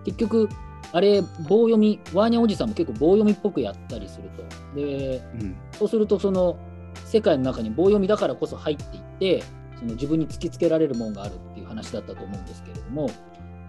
[0.06, 0.50] 結局
[0.92, 4.80] あれ棒読みワーニャおじさんも結構棒読みっぽくやったりすると。
[4.80, 5.56] でうん。
[5.74, 6.58] そうするとその
[7.06, 9.44] 世界の中に棒読みだからこそ入っていって
[9.78, 13.10] その自分に突きつけられるものがあるっていう話だったと思うんですけれども、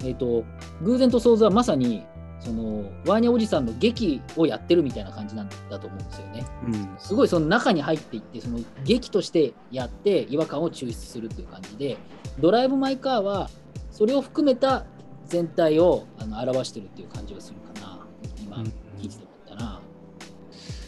[0.01, 0.45] えー、と
[0.83, 2.05] 偶然と想像はまさに
[2.41, 6.45] そのワーニャおじさんの劇をやってるみたいな感じなんだと思うんですよね。
[6.67, 11.97] うんすごいその中に入っていってその劇としてやって違和感を抽出するっていう感じで
[12.39, 13.51] ドライブ・マイ・カーは
[13.91, 14.85] それを含めた
[15.27, 18.07] 全体をあの表してるっていう感じがするかな
[18.43, 18.65] 今うん
[19.01, 19.81] 聞いてて思ったな。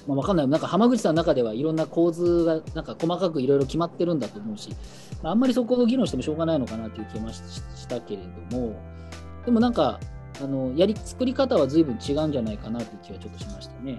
[0.07, 4.77] まあ、わかんない、なんか浜口さんの中ではいろんな構図がなんか細かくいろいろ決まってるんだと思うし、ま
[5.25, 7.43] あ、んまりそこを議論してもしょうがないのかなという気もし
[7.89, 8.81] たけれども、
[9.45, 9.99] でもなんか、
[10.41, 13.99] あのやり作り方は随分違うんじゃないかなという気はちょっとしましたね。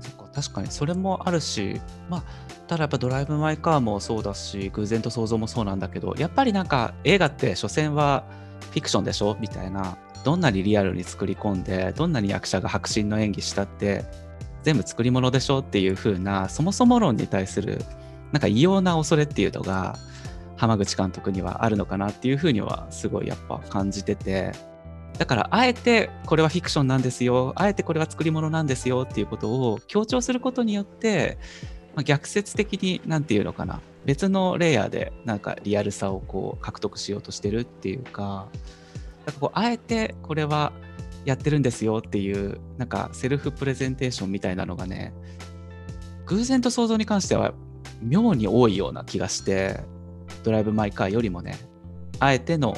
[0.00, 2.22] そっか確かにそれもあるし、まあ、
[2.68, 8.24] ただやっぱドライブ・マイ・カーもそうだし偶然と想像もそうなんだけどやっぱりなんか映画って所詮は
[8.70, 14.04] フィクションでしょみたいなどんなにリアルに作り込んでどんなに役者が迫真の演技したって
[14.62, 17.82] 全部作り物でしょっていう風なそもそも論に対する
[18.32, 19.96] なんか異様な恐れっていうのが
[20.56, 24.52] 浜口監督にはあるのかなっていう風にはすごいやっぱ感じてて。
[25.18, 27.52] だからあえてこれはフィクションなんですよ。
[27.56, 31.38] あえてこれは作り物なんですよっていうことを強調することによって、
[31.96, 33.80] まあ、逆説的に何て言うのかな。
[34.04, 38.48] 別のレイヤーでなんかリアルさをこう獲得しようとしてるっていうか。
[39.26, 40.72] なんかこうあえてこれは
[41.26, 45.12] やってるんですよっていうなんかセルフプレゼンテーションみたいなのがね
[46.24, 47.52] 偶然と想像に関しては
[48.02, 49.80] 妙に多いような気がして
[50.44, 51.58] ドライブ・マイ・カーよりもね
[52.20, 52.76] あえての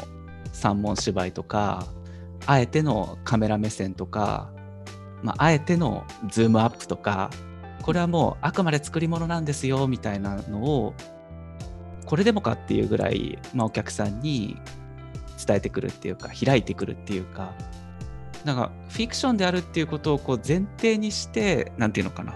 [0.53, 1.87] 三文芝居とか
[2.47, 4.51] あえてのカメラ目線とか、
[5.23, 7.31] まあ、あえてのズームアップとか
[7.83, 10.95] これはもうあくまで作り物なんですよみたいなのを
[12.07, 14.57] これでもかっていうぐらい、まあ、お客さんに
[15.45, 17.55] 伝えてくるっていうか開いてくるっていうか
[18.45, 22.35] なんかフィクションであるっていうことをこう前提にして何て言うのかな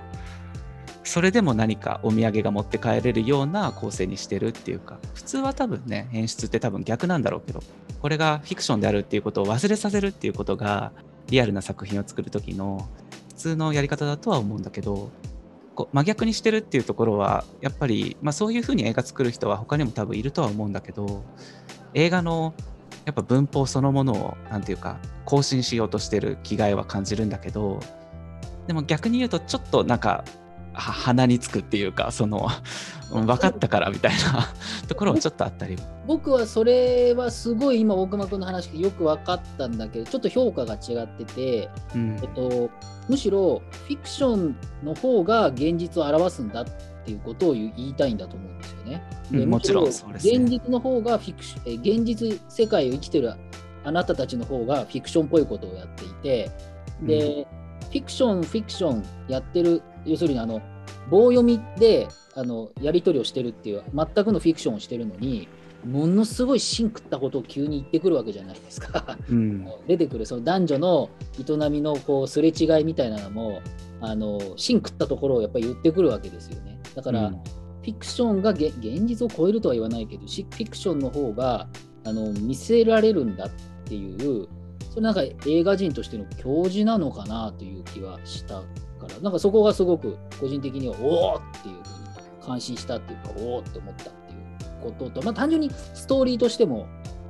[1.05, 7.63] それでも何かお土産が持って帰れるような構成にしてるっていうか普通は多分ね演出って多分逆なんだろうけど
[8.01, 10.93] これがフィクションであるっていうことを忘れさせるっていうことが
[11.29, 12.89] リアルな作品を作る時の
[13.29, 15.11] 普通のやり方だとは思うんだけど
[15.75, 21.25] こう真逆にしてるっていうところはやっぱり、まあ、そういうふうに映画作る人は他にも多分いるとは思うんだけど
[21.93, 22.55] 映画の
[23.05, 27.81] やっぱ文法そのものを何て言うか更新しようとしてる気概は感じるんだけど
[28.67, 30.25] でも逆に言うとちょっとなんか
[30.75, 32.49] 鼻につくっていうかその
[33.11, 34.53] 分かったからみたいな
[34.89, 35.77] ところもちょっとあったり。
[36.07, 42.71] 僕はそれはすごい今大熊君の話よく分かったんだけどちょっと評価が違ってて、うん、えっと、
[43.09, 46.65] むしろフィクションの方が現実を表すんだっ
[47.05, 49.03] ていうことを言いたいんだと思うんですよね。
[49.31, 53.33] でもちろんそうです、ね、現実の方がフィクション現実世界を生きてる
[53.85, 56.51] あなたたちの方がフィクションっぽいことをやっていて
[57.03, 57.65] で、うん。
[57.85, 60.61] フィクション、フィクションやってる、要するにあの
[61.11, 65.49] 棒読みであのやり取りをしてるっていう、全くのフィクションをしてるのに、
[65.85, 69.17] ものすごい芯食ったことを急に言ってくるわけじゃないですか。
[69.31, 73.61] うん、 出てくるその男女の営みのこうすれ違いみたいなのも、
[74.01, 76.79] あの芯食ったところをやっぱり言ってくるわけですよね。
[76.95, 78.73] だから、うん、フィクションが現
[79.07, 81.69] 実を超えるとは言わないけど、フィクションの方が
[82.05, 83.51] あの見せられるんだっ
[83.85, 84.49] ていう、
[84.95, 88.65] それなんか映画人としての教授なのかなという気がしたか
[89.09, 96.87] ら、なんかそこがすごく個人的にはおおっていうふうに感心したっていうか、おおって思ったっていうことと、まあ単純にストーリーとしても、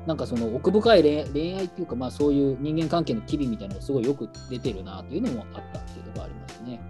[0.06, 6.80] なんかその奥深い恋愛っていうか、まあそういう人間関係の機微みたいなのがすごいよく出てるなっていうのもあったっていうのがありますね。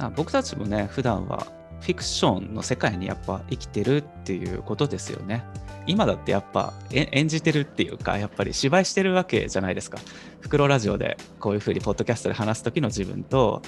[0.00, 1.46] あ僕たちもね、普段は
[1.80, 5.44] フィクションの世界にやっぱ生きてるっていうことですよね。
[5.90, 9.98] 今だってやっぱ演じてるっていうかやっぱり芝居してるわけじゃないですか。
[10.40, 13.62] 袋ラジオでこういうふうにポッドキャストで話す時の自分と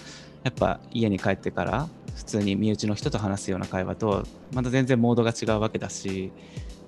[0.44, 6.32] やっぱ家に帰ってから普通に身内の人と話すような会話とまた全然モードが違うわけだし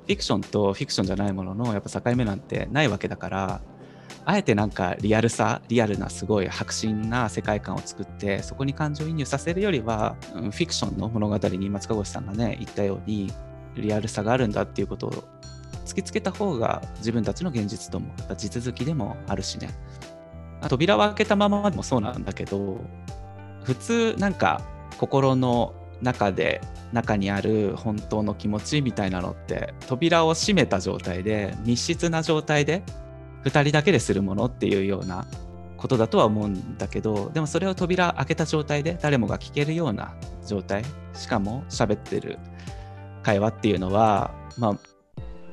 [0.06, 3.60] フィクションとフィクションじゃないもののやっぱ境目なんてないわけだから
[4.26, 13.32] あえてなんかリアルさリアルなすごい迫真な世界観を作ってそこに感情移入させるよりは、うん、フィクションの物語に松川越さんがね言ったように
[13.76, 15.24] リアルさがあるんだっていうことを
[15.84, 19.70] 突きつけた方が自分たちの現実ともやっぱ地続きでもあるしね。
[20.68, 22.80] 扉を開けたままでもそうなんだけど
[23.64, 24.62] 普通なんか
[24.98, 32.82] 心の中で中にある本当の気持ちみたいなのって扉を閉めた状態で密室な状態で
[33.44, 35.26] 2人だけでするものっていうような
[35.76, 40.14] ことだとは思うんだけどでもそれを扉開けた状態で誰もが聞けるような
[40.46, 40.82] 状態。
[41.14, 42.38] しかも喋ってる。
[43.24, 44.78] 会話っていうのはまあ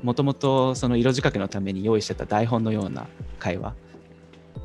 [0.02, 3.08] もともとその色仕掛けのために用意してた台本のような
[3.38, 3.74] 会話。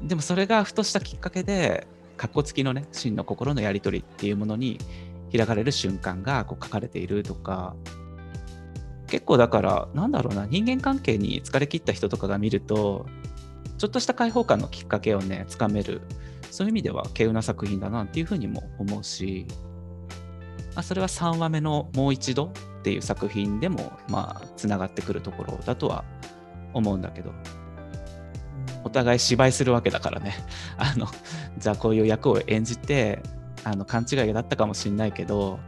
[0.04, 4.78] でもそれがふとしたきっかけでかっこつきのね真の心のやり取りっていうものに
[5.32, 7.76] 開かれる瞬間がこう書かれているとか。
[9.08, 13.06] 結構だからなんだろうな人間関係に疲れ切った人とかが見ると
[13.78, 16.02] ちょっとした解放感のきっかけをねつかめる。
[16.52, 19.46] そういう意味では稀有な作品だなっていうふうにも思うし、
[20.76, 22.52] あ、それは3話目の「もう一度」
[22.88, 26.06] っていう作品でもまあつながってくるところだとは
[26.74, 27.34] 思うんだけど。
[28.84, 30.34] お互い芝居するわけだからね。
[30.78, 31.08] あの
[31.58, 33.22] じゃあこういう役を演じて
[33.66, 35.60] あの勘違いだったかもしれないけど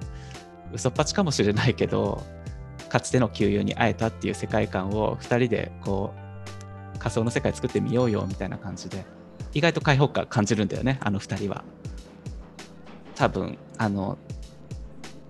[0.71, 2.23] 嘘っぱちかもしれないけど
[2.87, 6.13] かつての旧友に会えたっていう世界観を2人でこ
[6.95, 9.05] う仮想の世界作ってみようよみたいな感じで
[9.53, 11.65] 意外と開放感感じるんだよねあの2人は。
[13.15, 14.17] 多分あの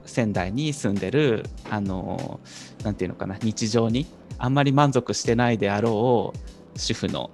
[0.09, 2.39] 仙台に住んでるあの
[2.83, 7.29] なていうのかな日常にあんまり満足してないであろう主婦の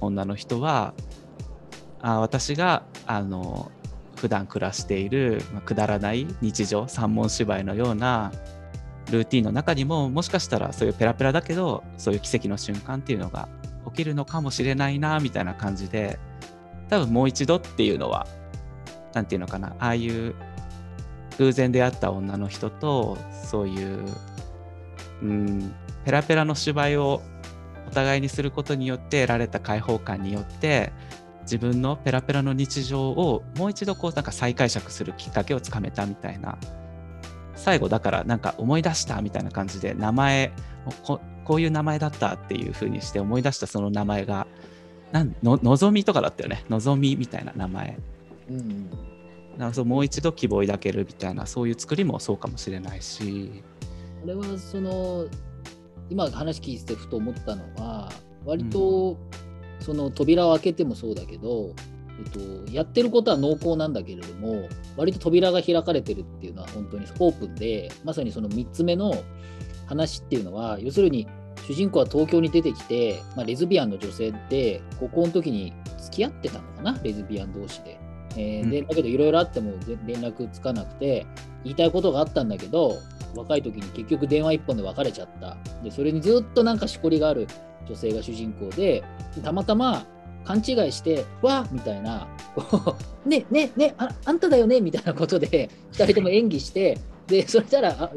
[0.00, 0.94] 女の人は
[2.00, 3.70] あ私があの
[4.16, 8.32] 普段暮らしている、まあ、くだらない日常三文芝居のような
[9.10, 13.48] ルーティンの中にももしかしたらそういうペラペラだけどそういう奇跡の瞬間っていうのが
[13.86, 16.18] 起きるのかもしれないなみたいな感じで
[16.90, 18.26] 多分もう一度っていうのは
[19.14, 20.34] 何て言うのかなああいう
[21.38, 24.04] 偶然出会った女の人とそういう
[25.22, 25.74] うん
[26.04, 27.22] ペラペラの芝居を
[27.86, 30.92] お互いにすることによって得られた解放感によって
[31.42, 36.58] 自分のペラペラの日常をもう一度こうなんか再解釈するきっかけをつかめたみたいな。
[37.54, 40.52] 最後だからなんか思い出したみたいな感じで名前
[41.02, 44.46] ここういう名前だったっていう風にして思い出したその名前が
[45.10, 46.64] なんののぞみとかだったよね。
[46.68, 47.98] のぞみみたいな名前。
[48.50, 48.90] うん。
[49.58, 53.62] なんかそうもう一度希望を抱けるみたいなそういう作りもそうかもしれないし
[54.22, 55.26] これはその
[56.08, 58.10] 今話聞いてふと思ったのは
[58.44, 59.18] 割と
[59.80, 61.74] その扉を開けてもそうだけど、
[62.24, 69.12] えっと、やってることは濃厚なんだけれども割と扉が開かれてるっていうのは本当にオープンでまさにその3つ目の
[69.86, 71.26] 話っていうのは要するに
[71.66, 78.07] 主人公は東京に出てきて、まあ、レズビアンの女性って高校の時に付き合ってたのかなレズビアン同士で。
[78.36, 81.26] えーでうんだけどいろいろあってもで連絡つかなくて
[81.64, 82.96] 言いたいことがあったんだけど
[83.36, 87.46] 若い時に結局電話一本で別れちゃったでそれにずっとなんかしこりがある
[87.86, 89.02] 女性が主人公で
[89.42, 90.06] たまたま
[90.44, 98.10] 勘違いして「わっ!」みたいな「こうねねねああんただよね」みたいなことで2人とも演技してでそれたらあ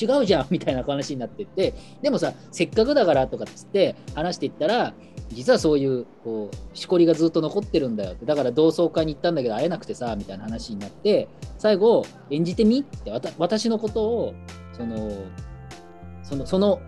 [0.00, 4.94] 違うじゃんみたいな話になってってでもさせっかくだからとかっつって話していったら
[5.30, 8.12] 実はそういうこうしこりがずっと残ってるんだよ。
[8.12, 14.34] ってだから同窓会に行ったんだけど会えなくてさみたいな話になって最後演じてみって私のことを
[14.72, 15.10] その
[16.22, 16.80] そのその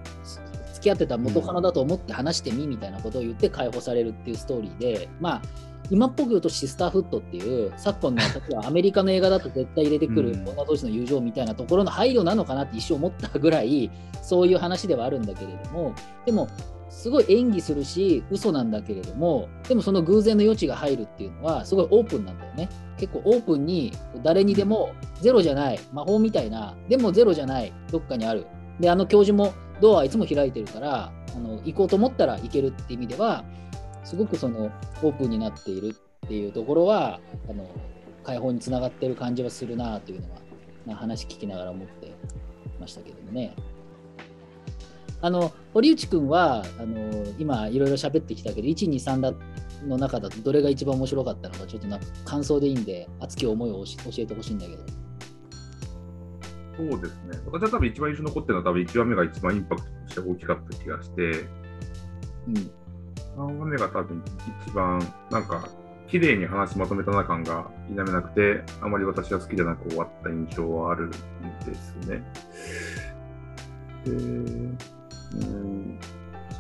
[0.75, 5.43] 付き合ってた元カノだと思って話してみみたいなことを言って解放されるっていうストーリーでまあ
[5.91, 10.49] 今っぽく言うとシスターフットっていう昨今の例えばアメリカの映画だと絶対入れてくるうん。
[10.49, 13.91] 女同士の友情みたいなところの配慮なのかなって一瞬思ったぐらい
[14.23, 15.95] そういう話ではあるんだけれども
[16.27, 16.49] でも
[16.91, 28.47] すごい演技するし嘘なんだけれどもでもその偶然の余地が入るっていうのはすごいオープンなんだよね結構オープンに誰にでもゼロじゃない魔法みたいなでもゼロじゃないどっかにある
[28.81, 33.45] であの教授もドアいつも開いてるからあの行こうと思ったら行けるって意味では
[34.05, 34.71] すごくその
[35.03, 35.95] オープンになっている
[36.27, 37.69] っていうところはあの
[38.25, 40.41] 解放につながってる感じはするなというのは、
[40.87, 42.13] ま、話聞きながら思って
[42.81, 43.55] ましたけどもね。
[45.21, 49.33] あの堀内くんはあの今いろいろ喋ってきたけど123だ
[49.87, 54.83] の中だとどれが一番面白かったのかちょっとな感想でいいんで熱き思いを教えてほしいんだけど。
[56.77, 57.41] そうですね。
[57.47, 62.71] 私は多分一番印象に残ってるのは多分1話目が一番インパクトとして大きかった気がして、うん
[63.39, 64.23] 3話目が多分
[64.67, 64.99] 一番
[65.31, 65.69] なんか
[66.09, 71.17] 綺麗に話まとめたな感が否めなくて、あまり私は好きじゃなく終わった印象はあるんで
[71.75, 72.25] すね。
[74.05, 74.98] で、
[75.35, 75.99] うん、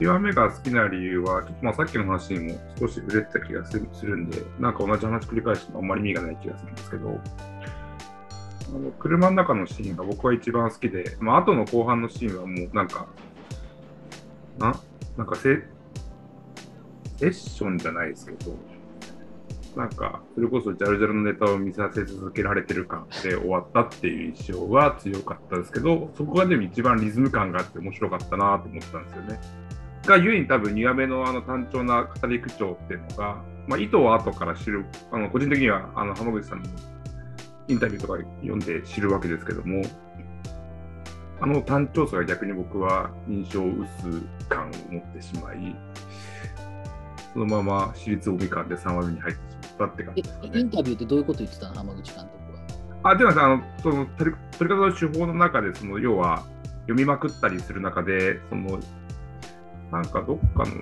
[0.00, 7.20] 1話目が好きな理由は、ちょっとまあさっきの話にも少し触れてた気がするするんで、なんか同じ話繰り返してもあんまり意味がない気がするんですけど、
[8.68, 13.06] あの車の中のシーンが僕は一番好きで、まあ後の後半のシーンはもうなんか、
[14.58, 14.78] な
[15.16, 15.62] なんかセ
[17.16, 18.54] セッションじゃないですけど、
[19.76, 29.40] なんか、それこそジャルジャルのネタを見させ続けられてる感で終わったっていう印象は強かったですけど、そこがでも一番リズム感があって面白かったなと思ったんですよね。
[30.06, 36.68] がゆえに多分2話目のあの単調な語り口調っていうのが、まあ、意図は後から知る、あの個人的にはあの浜口さんの
[37.68, 39.82] インタビューとか読んで知るわけですけども、
[41.40, 45.76] あの単調さが逆に僕は印象薄感を持ってしまい、
[47.34, 49.47] そのまま私立帯感で3話目に入って
[49.78, 50.50] したって感じですかね。
[50.54, 51.74] えインタビューってどういうこと言ってたの？
[51.76, 52.36] 浜口監督
[53.04, 53.10] は。
[53.10, 56.44] あ、ではあの、その取り取り方の手法の中で、その要は
[56.82, 58.78] 読みまくったりする中で、その
[59.92, 60.74] なんかどっかの、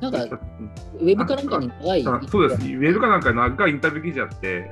[0.00, 0.38] なんか
[1.00, 2.06] ウェブかなんかに長い。
[2.06, 4.70] あそうです、ウェブかなんかに長いインタビュー記事あって、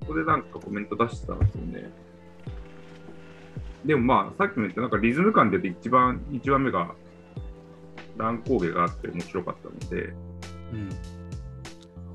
[0.00, 1.90] そこでなんかコメント出してたんですよね。
[3.84, 6.90] でもまあ、さっきも言った、なんかリズム感で一番、一番目が
[8.16, 10.12] 乱高下があって面白かったので、
[10.72, 10.88] うん、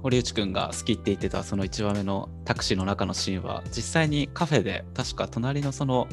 [0.04, 6.08] 堀内くんが好きって言ってたその1話目のタクシーの中のシーンは実際にカフェで確か隣のその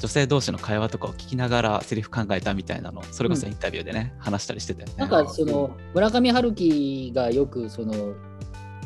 [0.00, 4.94] 女性同士の会話とかを聞きながらセリフ考えたみたいなのそれこそインタビューでね、話したりしてたよね。
[4.96, 8.14] なんかその村上春樹がよくその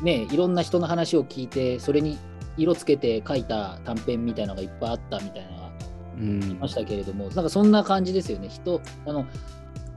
[0.03, 2.19] ねいろんな人の話を聞いてそれに
[2.59, 5.71] 色つけて書いた短編みたいなのがいっぱいあったみたいなのが
[6.19, 8.49] うんましたけれども、なんかそんな感じですよね。
[8.49, 9.27] 人あの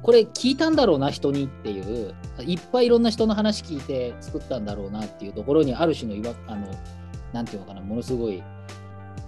[0.01, 6.67] これ聞いたんだろうな人にっていういっぱいいろんな人の話聞いて作ったんだろうなっていうところにある種のいわあの
[7.33, 8.41] なんていうのかなものすごい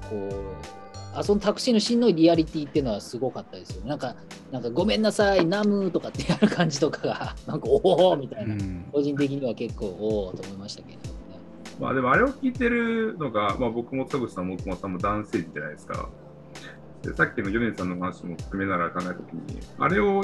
[0.10, 0.82] こう
[1.14, 3.90] あそのタクシーの真のリアリティっていうのはすごかったですよね。
[3.90, 4.16] なんか
[4.52, 11.40] なんかごめんなさいナムとかってやる感じとかが なんかおおみたいな、うん個人的には結構おおと思いましたけれどもね。
[11.80, 16.10] まあでもあれを聞いてるのが、まあ、僕も田口さんも大久保さんも男性陣じゃないですか。
[17.02, 20.24] でさっきの米津さんの話も含めながら考えたときに、あれを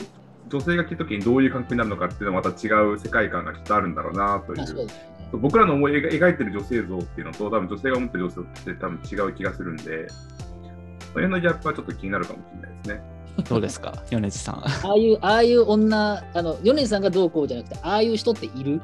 [0.49, 4.87] 女性が聞くときにどういう感覚になるのかっていうのはまた違う世界観がきっとあるんだろうなという。
[5.33, 13.01] 僕らの思い描いてる女性像っていうのと、多分女性が思ってる女性って多分違う気がするんで、その辺のギャップはちょっと気になるかもしれないですね。
[13.49, 13.93] どうですか？
[14.09, 14.55] 米津さん。
[14.55, 18.79] ああいうああいう女あの米津さんがどうこうじゃなくてああいう人っている？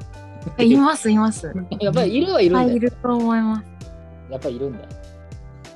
[0.58, 1.50] いますいます。
[1.80, 3.64] やっぱりいるはいるんだいいると思います。
[4.30, 4.84] やっぱりいるんだよ。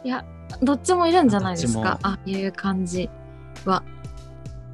[0.04, 0.24] いや
[0.62, 1.80] どっちもいるんじゃないです。
[1.80, 1.98] か？
[2.02, 3.08] ああいう感じ
[3.64, 3.82] は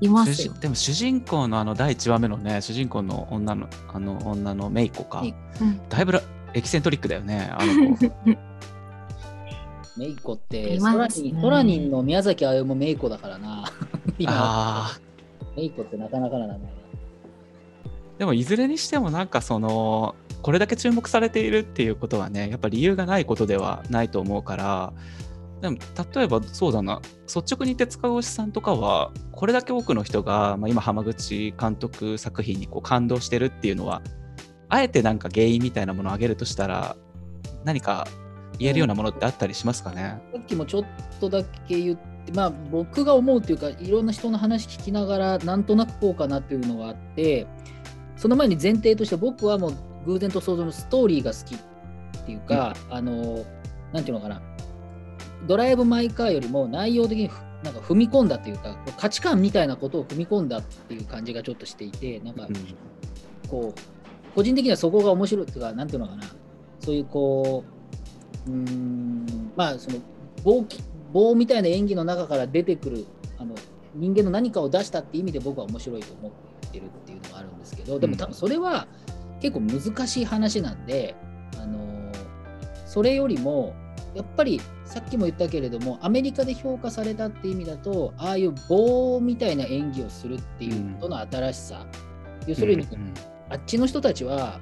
[0.05, 0.61] います。
[0.61, 5.23] でも主人公のあの第1話目のね主人公の女のあの女のメイコか。
[5.61, 5.81] うん。
[5.89, 6.23] だいぶら
[6.55, 8.13] エキセントリックだよねあの子。
[9.97, 13.65] メイコって、いソラニンソラニンの宮崎あゆもメイコだからな。
[14.19, 14.99] 今、あ
[15.57, 16.61] メイコってなかなかな名前。
[18.19, 24.93] でもいずれにしてもなんかそのこれだけ注目されているっていうことはねやっぱ理由がないことではないと思うから
[25.65, 25.79] でも
[26.15, 27.01] 例えばそうだな。
[27.27, 34.03] 率直に言って塚越さんとかはこれだけ多くの人が、まあ、今浜口監督作品にこう感動してるっていうのは
[34.69, 36.97] あえてなんか原因みたいなものを挙げるとしたら
[37.65, 38.07] 何か
[38.59, 40.85] 言えるようなものってあったりしますかね、さっきもちょっ
[41.19, 47.47] とだけ言って、まあ僕が思うというか、いろんな人の話聞きながら、なんとなくこうかなっていうのがあって、
[48.17, 49.75] その前に前提として僕はもう
[50.07, 51.59] 偶然と想像のストーリーが好きっ
[52.27, 53.45] ていうか、あの、
[53.93, 54.41] なんていうのかな、
[55.47, 62.55] ドライブ・マイ・カーよりも内容的にふなんか踏み込んだっていうか、価値観みたいなことを踏み込んだっていう感じがちょっとしていて、なんかうん。
[63.49, 63.81] こう
[64.35, 66.25] 個人的にはそこが面白いっていうかなんていうのかな。
[66.81, 67.65] そういうこ
[68.47, 69.99] ううーんまあその
[70.43, 70.83] 棒き
[71.13, 73.07] 棒みたいな演技の中から出てくる
[73.39, 73.55] あの
[73.95, 76.33] 人間の何かを出したって意味で僕は面白いと思っ
[76.71, 78.89] てるっていうのがあるんですけどでも多分それは
[79.41, 81.15] 結構難しい話なんで、
[81.61, 82.13] あの
[82.87, 83.75] それよりも
[84.15, 91.87] やっぱりさっきも言ったけれどもアメリカで評価されたって意味だとああいう棒みたいな演技をするっていうことの新しさ、
[92.47, 93.15] 要するに、うん
[93.51, 94.59] あっちの人たちは、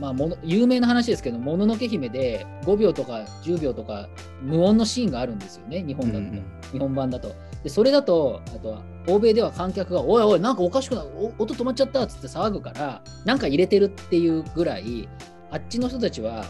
[0.00, 4.08] まあ、もの有名な話ですけど、もののけ姫で5秒とか10秒とか
[4.42, 6.42] 無音のシーンがあるんですよね、日本だと、うん。
[6.72, 7.32] 日本版だと。
[7.62, 15.08] で、それだと、あとは欧米では観客が、おいおい、なんかおかしくない、お音止まっちゃったっつって騒ぐから、なんか入れてるっていうぐらい、
[15.50, 16.44] あっちの人たちは、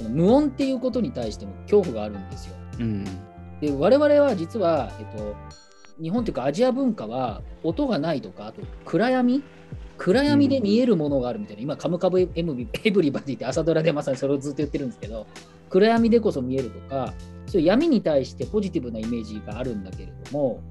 [0.00, 2.54] その無音っていうことに対しても恐怖があるんですよ。
[2.78, 3.04] うん。
[3.60, 5.36] で我々は実は、えっと、
[6.02, 9.42] 日本というかアジア文化は音がないとかあと暗闇？
[9.98, 12.32] 暗闇で見えるものがあるみたいな、今、カムカムエブ
[13.02, 15.26] リバディって朝ドラでまさにそれをずっと言ってるんですけど、
[15.68, 17.12] 暗闇でこそ見えるとか、
[17.46, 20.62] そういう闇に対してポジティブなイメージがあるんだけれども、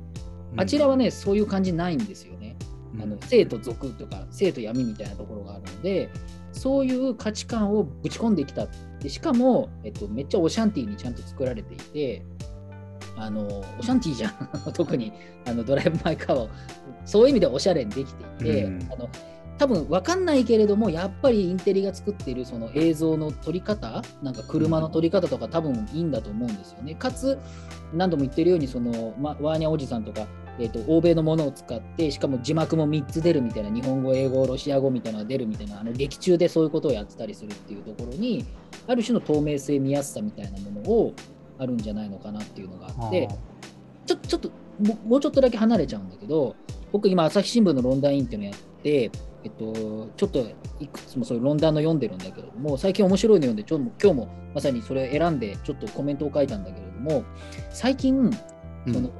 [0.58, 2.56] あちらはね、そういう感じないんですよね。
[3.00, 6.10] あの生と俗とか生と闇みたいなところがあるので
[6.52, 8.68] そういう価値観をぶち込んできた
[9.02, 12.22] でしかも、えっと、めっちゃオシャンティーにちゃんと作られていて
[13.16, 13.46] あの
[13.80, 14.50] オシャンティーじゃん。
[14.74, 15.12] 特に
[15.46, 16.48] あのドライブ・マイ・カーは
[17.06, 18.90] そういう意味でおしゃれにできていて、うん。
[18.92, 19.10] あの
[19.60, 26.96] 多分分かんないけれどもやっぱりインテリが作っているその映像の撮り方なんか車の撮り方とか多分いいんだと思うんですよね。
[26.96, 27.38] かつ
[27.94, 30.28] 何度も言ってるようにその、ま、ワーニャおじさんとか
[30.62, 38.46] えー、と欧米のものを使ってしかも字幕も3つ出るみたいな日本語英語ロシア語みたいなのが出るみたいなあの劇中でそういうことをやってたりするっていうところに
[38.86, 41.14] ある種の透明性見やすさみたいなものを
[41.58, 43.30] あるんじゃないのかなっていうのがあって
[44.06, 46.58] ちょちょっとももうちょっとだけ離れちゃうんだけど
[46.92, 49.12] 僕今朝日新聞のロンダンインっていうのをやって、
[49.44, 50.46] えっと、ちょっと
[50.80, 57.24] いくつもそういうロンダンの読んでるんだけれども最近面白いの読んでちょ今日もまさにそれを選んでちょっとコメントを書いたんだけれども
[57.70, 58.32] 最近
[58.86, 58.94] うん。
[58.94, 59.12] その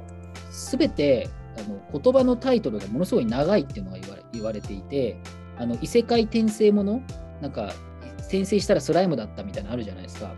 [0.78, 5.16] 全てあの言葉のタイトルがものすごい長いっていうのが言われ言われていて
[5.58, 7.02] あの異世界転生もの
[7.40, 7.72] なんか
[8.20, 10.34] 転生したらスライムだったみたいなのあるじゃないですか。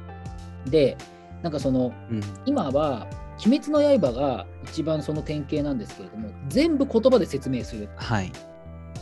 [0.66, 0.96] で
[1.42, 2.20] なんかそのうん。
[2.46, 3.06] 今は
[3.44, 7.88] 「鬼滅の刃」が一番その典型なんですけれども全部言葉で説明する。
[7.96, 8.32] はい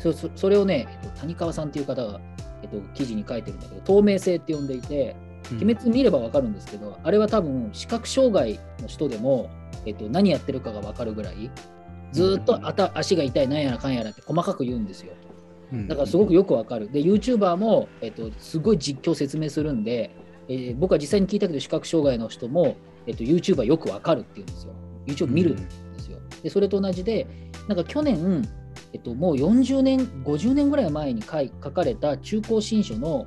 [0.03, 2.21] そそそれをね、えっと、谷川さんっていう方が
[2.63, 5.17] えっと、記事に書いてるんだけど透明性って呼んでいて
[5.51, 9.49] 鬼滅見れば分かるんですけど、あれは多分視覚障害の人でも、
[9.87, 11.51] えっと、何やってるかが分かるぐらい
[12.13, 15.15] ずーっとあた足が痛いなんやらかんやらって細かく言うんですよ。
[15.73, 15.89] うん。
[15.89, 16.93] だからすごくよく分かる。
[16.93, 20.11] で YouTuber も、えっと、すごい実況説明するんで、
[20.49, 22.77] えー僕は実際に聞いたけど視覚障害の人も、
[23.07, 24.75] えっと、YouTuber よく分かるって言うんですよ。
[25.07, 25.63] YouTube 見るんで
[25.99, 26.19] すよ。
[26.43, 27.27] でそれと同じで
[27.67, 28.47] なんか去年、
[28.93, 33.27] えっと、もう40年50年ぐらい前に書い書かれた中高新書の、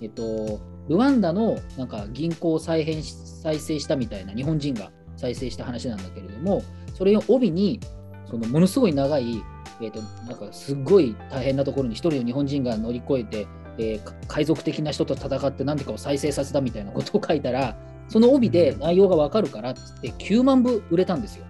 [0.00, 6.62] えっと、ルワンダのなんか銀行を再編し再生したみたいな日本人が再生した話なんだけれども
[6.94, 7.80] それを帯に
[8.26, 9.42] そのものすごい長い、
[9.82, 13.48] えっとなんかすごい大変なところに一人の日本人が乗り越えて、
[13.78, 17.76] えーか海賊的な人と戦って何とかを再生させたみたいなことを書いたら
[18.08, 21.44] その帯で内容がわかるからっつって9万部売れたんですよ。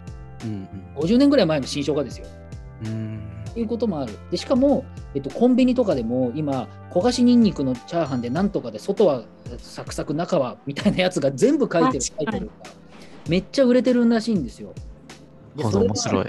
[0.44, 2.26] うん50年ぐらい前の新書がですよ。
[2.84, 4.12] うんいうこともある。
[4.30, 4.84] でしかも、
[5.14, 9.24] えっと、コンビニとかでも今、焦がしにんにくのチャーハンでなんとかで外は
[9.58, 12.52] サクサク中はみたいなやつが全部書いてる確かにタイトルが
[13.28, 14.72] めっちゃ売れてるらしいんですよ。
[15.56, 16.26] でほそれ面白い。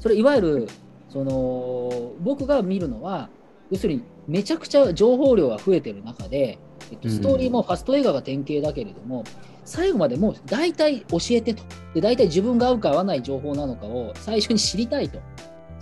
[0.00, 0.68] それいわゆる
[1.08, 3.28] その僕が見るのは
[3.70, 6.58] 要するにめちゃくちゃ情報量が増えてる中で、
[6.90, 9.24] えっと、ストーリーもファスト映画が典型だけれども、
[9.64, 11.62] 最後までもう大体教えてと
[11.94, 15.18] で大体自分が合うか合わない情報なのかを最初に知りたいと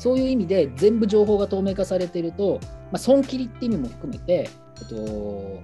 [0.02, 2.58] そういう意味で全部情報が透明化されていると、
[2.90, 4.50] まあ、損切りって意味も含めて、
[4.80, 5.62] えっと、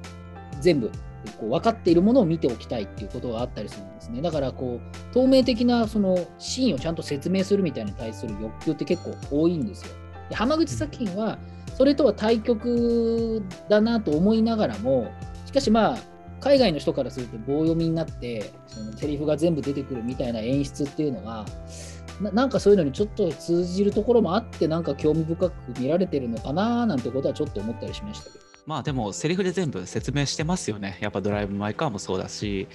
[0.61, 0.93] 全部
[1.41, 9.93] こう分かっているものを見ておきたいっていうことがあったりするんですねだからこう透明的なそのシーンをちゃんと説明するみたいに対する欲求って結構多いんですよ。
[10.29, 11.37] で浜口作品は
[11.77, 15.11] それとは対極だなと思いながらも
[15.47, 15.99] しかしまあ
[16.39, 21.45] 海外の人からすると棒読みになってそのセリフが全部出てくるみたいな演出っていうのが
[22.21, 28.45] ななんかそういうのにちょっと通じるところもあってなんか興味深く見られてるのかななんてことはちょっと思ったりしましたけど。
[28.67, 30.99] まあでもセリフで全部説明してますよね。
[31.01, 32.69] やっぱドライブ・マイ・カーもそうだし、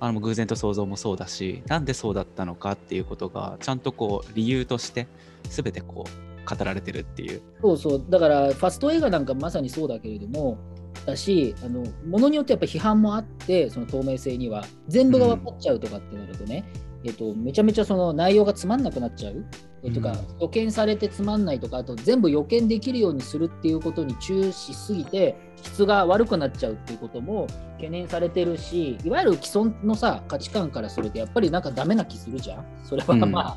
[0.00, 5.06] あの偶然と想像もそうだし、なんでそうだったのかっていうことがちゃんとこう理由として
[5.48, 7.42] 全てこう語られてるっていう。
[7.62, 10.58] そうそう、だからファスト映画なんかまさにそうだけれども、
[11.04, 16.64] だし、あのものによってやっぱ批判もあって、その透明性には、全部が分かっちゃうとかってなるとね、
[17.06, 19.44] えっと、めちゃめちゃその内容がつまんなくなっちゃう？
[19.84, 27.46] えとかうん予見されてつまんないとか、あと全部予見できるようにするっていうことに注視しすぎて、質が悪くなっちゃうっていうことも
[27.76, 32.64] 懸念されてるし、いわゆる既存のさ、価値観からすると、やっぱりなんかダメな気するじゃん？
[32.82, 33.56] それはうんまあ、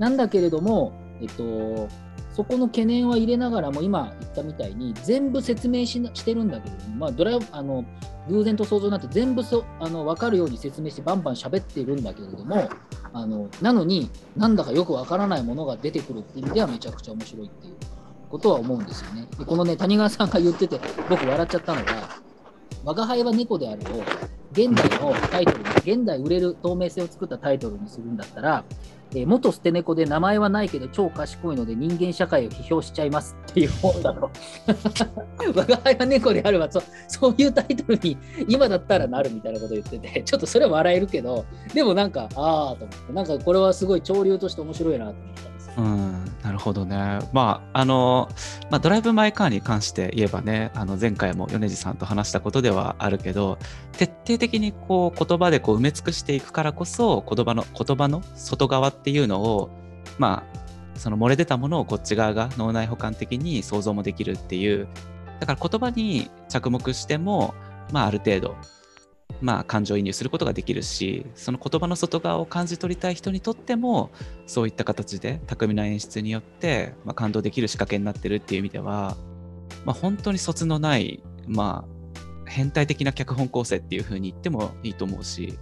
[0.00, 1.88] なんだけれども、えっと、
[2.32, 7.84] そこの懸念は入れながらも、今言ったみたいに、全部説明ししてるんだけれども、まあ、ドライあの
[8.28, 12.68] 偶然と想像なんて全部そあの分かるように説明して、バンバン喋ってるんだけれども、
[13.12, 17.74] あのなのになんだかよくわからないものが出てくるっていう意味ではめちゃくちゃ面白いっていう
[18.28, 19.26] ことは思うんですよね。
[19.38, 22.08] でこのね谷川さんが言ってて僕笑っちゃったのが
[22.84, 24.02] 「我が輩は猫である」を
[24.52, 28.64] 現代のタイトルに現代売れる透明性を作ったタイトルにするんだったら、
[29.12, 34.30] えー元捨て猫で名前はないけど超賢いので人間社会を批評しちゃいますっていう本だと。
[35.54, 38.16] 我が輩は猫であればそそういうタイトルに
[38.48, 41.44] 今だったらなるみたいなこと言ってて ちょっとそれは笑えるけど
[41.74, 45.49] でもなんかああと思ってなんかこれはすごい潮流として面白いなと思った。
[45.76, 47.20] うん、なるほどね。
[47.32, 48.28] まあ、あの、
[48.70, 53.58] まあ、ドライブ・マイ・カーに関して言えばね、あの前回も米次さんと話したことではあるけど、
[53.92, 59.70] 徹底的にこう言葉でこう埋め尽くしていくからこそ、言葉の言葉の外側っていうのを、
[60.18, 64.88] まあ、その漏れ出たものをこっち側が脳内補完的に想像もできるっていう、
[65.38, 67.54] だから言葉に着目しても、
[67.92, 68.56] まあ、ある程度、
[69.40, 74.10] まあ、感情移入することができるしその言葉の外側を感じ取りたい人にとっても
[74.46, 79.16] そういった形で巧みな演出によって、まあ、感動できる仕掛けになってるっていう意味では、
[79.84, 82.20] まあ、本当に卒のない、まあ、
[82.50, 85.58] 変態的な脚本構成っていうふうに言ってもいいと思うし、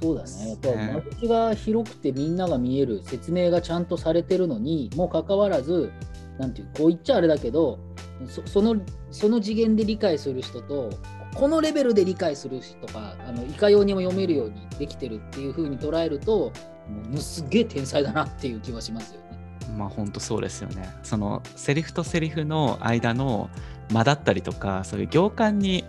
[0.00, 0.50] そうだね。
[0.50, 5.92] やっぱね間口が広くてみんなが見える説明がちゃんとされてるのにもかかわらず、
[6.38, 7.78] なんていうこう言っちゃあれだけど、
[8.26, 8.76] そその
[9.10, 10.90] その次元で理解する人と、
[11.34, 16.52] このレベルで理解する人が、あのいかようにも読めるようにできてるっていう風に捉えると、
[16.88, 19.28] もうすげえ天才だなっていう気はしますよね。
[19.76, 20.88] まあ本当そうですよね。
[21.02, 23.50] そのセリフとセリフの間の
[23.92, 25.84] 間だったりとかそういう行間に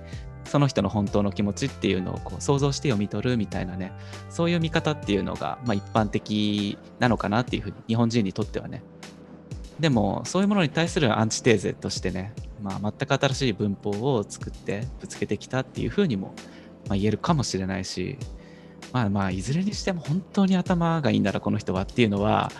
[0.46, 3.92] その人の本当の気持ちっていうのをこう想像して読み取るみたいなね
[4.30, 8.82] そういう見方っていうのが、まあ、一般的なのかなっていうふうに日本人にとってはね
[9.80, 16.34] でもそういうものに対するアンチテーゼとしてね、まあ、全く新しい文法を作ってぶつけてきたっていうふうにも、
[16.88, 18.18] まあ、言えるかもしれないし
[18.92, 22.52] まあまあいずれにしても本当に頭がいいんだらこの人はっていうのは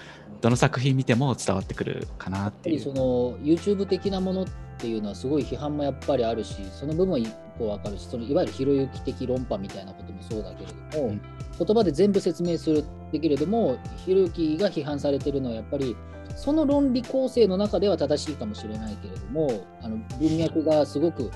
[0.42, 2.80] どの作品見ても伝わってくるかなっていう。
[2.80, 4.48] その YouTube 的なものっ
[4.78, 11.22] ていうのはすごい批判もやっぱりあるしその部分は一個わかるしそのいわゆるひろゆき的論破みたいなこともそうだけれども、うん
[11.60, 15.96] 言葉で全部説明するできれどもひろゆきが批判されてるのはやっぱり
[16.36, 21.32] その論理構成の中では正しいかもしれないけれどもあの文脈がすごく、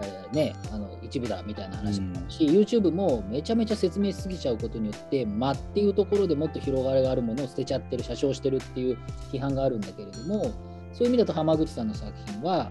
[0.00, 8.98] えーね、あの一部だみたいな話もあるし、YouTube もめちゃめちゃ説明しすぎちゃうことによって間っていうところでもっと広がりがあるものを捨てちゃってる写真してるっていう
[9.32, 10.52] 批判があるんだけれども
[10.92, 12.70] そういう意味だと浜口さんの作品は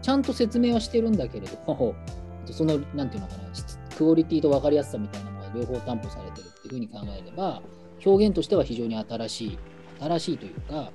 [0.00, 1.94] ちゃんと説明はしてるんだけれども
[2.50, 7.62] そのなんていうのかな質クオリティと分かりやすさみたいなのが両方担保されてるっていうふうに考えれば
[8.04, 9.58] 表現としては非常に新しい
[10.02, 10.92] 新しいというか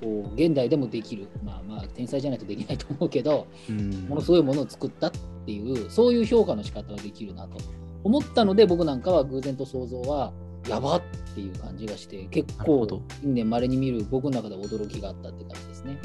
[0.00, 5.12] こう現代でもできるまあまあ天才じゃないとできないと思うけどうんものすごいものを作ったっ
[5.46, 7.58] ていうそういう評価の仕方はできるなと
[8.02, 10.32] 思ったので僕なんかは偶然と想像は
[10.68, 11.02] やばっ
[11.34, 12.86] ていう感じがして結構
[13.20, 15.98] 近年まれに見る僕の中では驚きがあったって感じですね。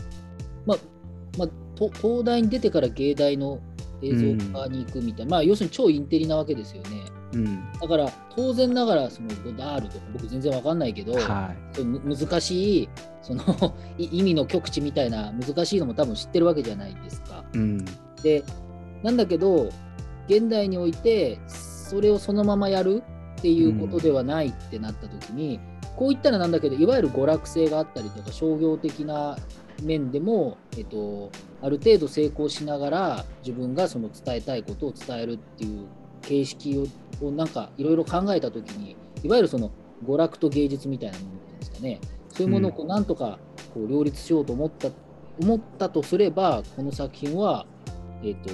[0.65, 0.77] まあ
[1.37, 3.59] まあ、と東大に出てから芸大の
[4.01, 6.89] 映像科に行くみたいな、まあ要するに超インテリなわけですよね。
[7.33, 12.89] うんだから当然ながらそのゴダールとか僕全然わかんないけど、はい難しい
[13.21, 13.43] その
[13.97, 17.45] い意味の極致みたいな難しいのも多分知ってるわけじゃないですか。
[17.53, 17.57] い。
[17.57, 17.85] うん
[18.23, 18.43] で
[19.03, 19.69] なんだけど
[20.27, 23.01] 現代においてそれをそのままやる
[23.37, 25.61] っていうことではないってなった時に、
[25.95, 29.37] こういったらなんだけどいわゆる娯楽性があったりとか商業的な
[29.81, 35.87] 面でも、えっと、ある程度成功しながら自分がその伝えたいことを伝えるっていう
[36.29, 36.85] 形式を
[37.21, 39.71] をなんかいろいろ考えた時にいわゆるその
[40.05, 41.99] 娯楽と芸術みたいなものっていうんですかね。
[42.29, 43.39] そういうものをこうなんとか
[43.73, 44.89] こう両立しようと思った
[45.41, 47.65] 思ったとすればこの作品は
[48.23, 48.49] えっ、と、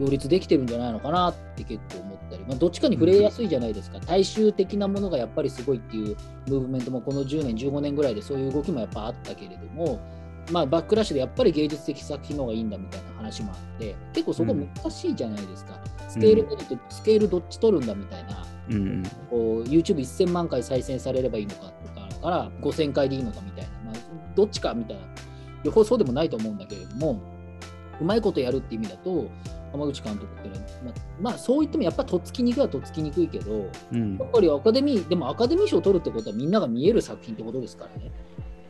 [0.00, 6.16] 両立できてるんじゃないのかなって結構思ったり、まあ、どっちかに触れやすいじゃないですか、大衆的なものがやっぱりすごいっていう
[6.48, 10.00] ムーブメントもこの10年、15年ぐらいでそういう動きもやっぱあったけれども、
[10.52, 15.78] まあ、バックラッシュでやっぱり芸術的作品の方がいいんだみたいな話もあって、結構そこ難しいじゃないですか。
[16.08, 23.94] スケールで見て、スケールどっち取るんだみたいな、うんこう YouTube1000 万回再生されればいいのかとかから5000回でいいのかみたいな、まあ、
[24.34, 25.02] どっちかみたいな、
[25.62, 27.20] 両方そうでもないと思うんだけれども、
[28.00, 29.28] うまいことやるって意味だと、
[29.72, 34.16] 浜口監督っていうのは、まあ、まあそう言ってもやっぱとっつきにくいはとっつきにくいけど、うん。
[34.16, 38.12] やっぱりアカデミー、でもアカデミー賞を取るってことはみんなが見える作品ってことですからね。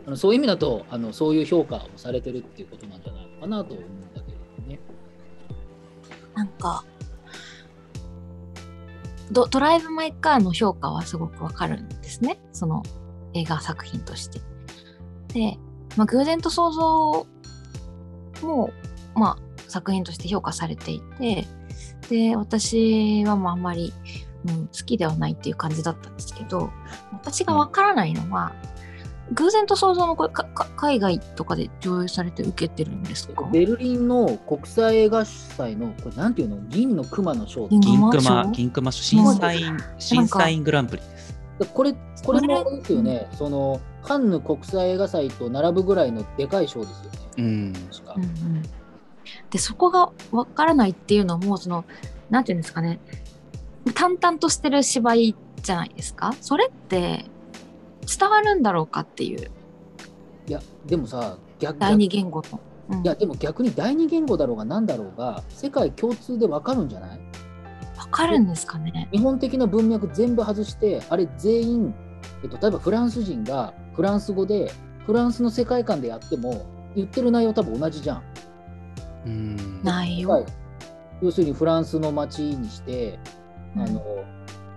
[0.07, 4.81] あのそういう意味だとあの、そういう評価をされてるっていうことなんじゃないかなと思うんだけれどね。
[6.35, 6.85] なんか
[9.31, 12.83] ドドライブ・マイ・カーの評価はすごくわかるんですねその
[13.33, 14.41] 映画作品として。
[15.33, 15.59] で、
[15.97, 17.27] まあ、偶然と想像
[18.43, 18.71] も、
[19.15, 21.47] まあ、作品として評価されていて
[22.09, 23.93] で私はまああんまり、
[24.47, 26.71] うん、好きではないっていう感じだったんですけど
[27.13, 28.53] 私がわからないのは、
[29.33, 33.49] 偶然と想像もこれかか海外とかで上映されて受けてるんですか？
[33.51, 36.59] ベルリンの国際映画祭の、これなんていうの？
[36.69, 41.35] 銀の熊の賞銀銀熊賞銀熊審査員審査員グランプリです。
[41.59, 41.95] でこれ、
[42.25, 47.19] これもですよね、そのカンヌ国際映画祭と並ぶぐらいのでかい賞ですよね。
[47.39, 47.73] うん。
[47.91, 48.15] 確か。
[48.17, 48.63] うんうん、
[49.51, 51.85] でそこがわからないっていうのもその
[52.29, 53.01] なんていうんですかね。
[53.95, 56.35] 淡々としてる芝居じゃないですか？
[56.41, 57.25] それって
[58.07, 59.51] 伝わるんだろうかっていう。
[60.47, 62.61] いや、でもさ、逆第二言語の。
[62.91, 63.03] うん。
[63.03, 67.21] いや、でも逆に第二言語だろうが何だろうが、世界共通でわかるんじゃない？
[67.99, 69.09] わかるんですかね。
[69.13, 71.95] 日本的な文脈全部外して、あれ全員、
[72.43, 74.71] えっと、例えばフランス人がフランス語で、
[75.07, 78.23] フランスの世界観でやっても、言ってる内容多分同じじゃん。
[79.27, 79.83] うん。
[79.83, 80.47] 内容はい、
[81.23, 83.19] 要するにフランスの街にして、
[83.77, 84.03] あの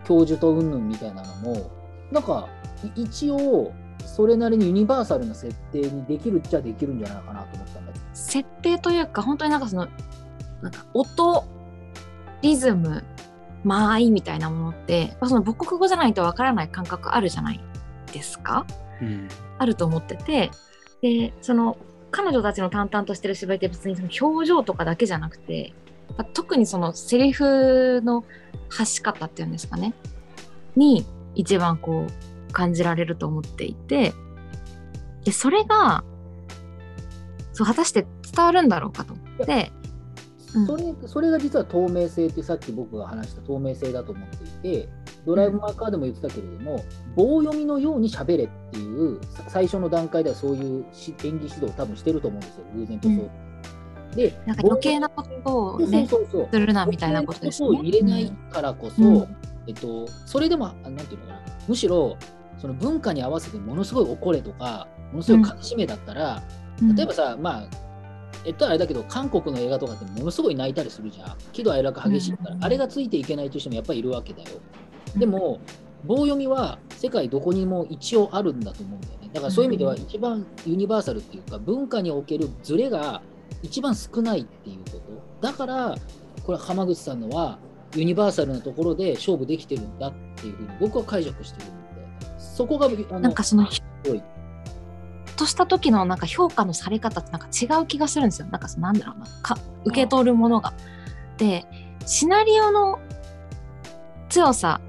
[0.06, 1.70] 教授と云々みたいなのも
[2.12, 2.48] なんか
[2.96, 3.74] い一応
[4.06, 8.06] それなりにユニバーサルな設定にできるっちゃできるんじゃないかなと思ったんだけど。
[8.14, 9.88] 設定というか本当になんかその
[10.62, 11.44] なんか音
[12.42, 13.04] リズム
[13.64, 17.60] 間合いみたいなものってその母国語じゃないとわからない感覚あるじゃない
[18.14, 18.66] ですか？
[19.02, 19.28] うん。
[19.58, 20.52] あると思ってて。
[21.02, 21.78] でその
[22.10, 25.74] 彼女たちの淡々としてる芝居って別にその表情とかだけじゃなくて
[26.18, 28.24] まあ特にそのセリフの
[28.70, 29.94] 発し方っていうんですかね？
[30.76, 31.06] に
[31.38, 34.14] 一番こう感じられると思っていて。
[35.24, 36.06] でそれが
[37.52, 39.74] そう果たして伝わるんだろうかと思って。
[40.56, 40.66] うん。
[40.66, 44.90] それそれが実は透明性ってさっき僕が話した透明性だと思っていて
[45.26, 46.82] ドライブ・マーカーでも言ってたけれども、
[47.14, 52.64] 棒読みのように喋れっていうさ最初の段階ではそういうし演技指導を多分してると思うんですよ。
[52.74, 53.30] 偶然とそう。
[54.16, 56.50] でなんか余計なことをそうねそうそうそう。
[56.54, 57.80] するなみたいなことですね。
[57.80, 59.38] 入れないからこそ、うん
[59.68, 62.18] えっと、それでも、あなんていうのかな、むしろ、
[62.58, 66.44] その文化に合わせてものすごい怒れとか、ものすごい悲しめだったら、
[66.82, 66.96] うん。
[66.96, 67.70] 例えばさ、まあ、
[68.46, 71.38] えっとあれだけど韓国の映画とかってものすごい泣いたりするじゃん。
[71.52, 72.64] 喜怒哀楽激しいから、うん。
[72.64, 74.50] あれがついていけないという人もやっぱりいるわけだよ。
[75.16, 75.60] でも
[76.06, 79.30] 棒読みは世界どこにも一応あるんだと思うんだよね。
[79.34, 83.22] だからそういう意味では一番ユニバーサルっていうか文化におけるズレが
[83.64, 85.02] 一番少ないっていうこと。
[85.42, 85.96] だから
[86.44, 87.60] これは浜口さんのは
[87.96, 91.76] ユニバーサルなところで勝負できてるんだっていうふうに僕は解釈してるんで
[92.38, 94.22] そこがなんかそのすごい
[95.38, 98.48] とした時のなんか評価のされ方ってなんか違う気がするんですよ。
[98.48, 100.74] なんかそのなんだろうなか受け取るものが。
[101.38, 101.66] で
[102.06, 103.00] シナリオの
[104.30, 104.82] 強さ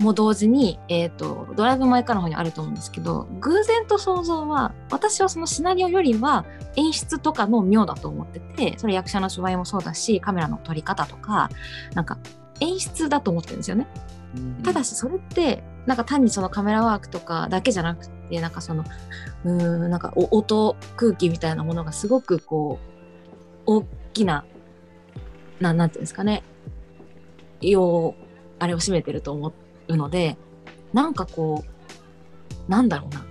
[0.00, 6.44] も同時に、えー、とドライブ・マイ・カーの方にあると思うんですけど偶然と想像は私はそのシナリオよりは
[6.76, 11.50] 演出とかの妙だと思っててそれ役者の芝居もそうだしカメラの撮り方とか
[11.94, 12.18] なんか
[12.60, 13.86] 演出だと思ってるんですよね。
[14.62, 18.84] ただしそれってなんか単にそのカメラワークとかだけじゃなくてなんかその
[19.44, 22.78] うーんなんかお音空気みたいなものがすごくこ
[23.66, 24.44] う大きな
[25.60, 26.42] ななんていうんですかね
[27.60, 28.24] よう
[28.58, 29.48] あれを占めてると思
[29.88, 30.36] うので
[30.92, 33.24] なんかこうなんだろうな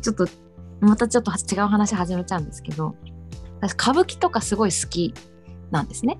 [0.00, 0.26] ちょっと
[0.80, 2.94] またちょっと違う話始めちゃうんですけど
[3.60, 5.14] 私歌舞伎とかすごい好き
[5.70, 6.18] なんですね。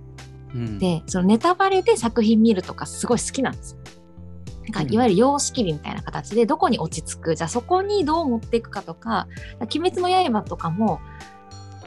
[0.55, 3.79] うんでそのネタバレで作品見るとかすごい好きなんですよ。
[4.73, 9.27] なんうんかいわゆる様式美みたいな形でどこに落ち着くじゃあそこにどう持っていくかとか
[9.61, 11.01] 「鬼滅の刃」とかも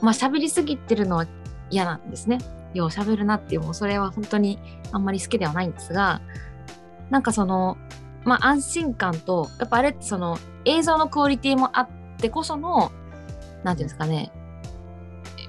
[0.02, 1.28] まあ喋りすぎてるのは
[1.70, 2.40] 嫌なんですね。
[2.74, 4.58] よう喋るなっていうもうそれは本当に
[4.92, 6.22] あんまり好きではないんですが
[7.10, 7.78] なんかその
[8.26, 12.92] まあ安心感とやっぱあれってその映像のクオリティもあってこその
[13.64, 14.32] なんていうんですかね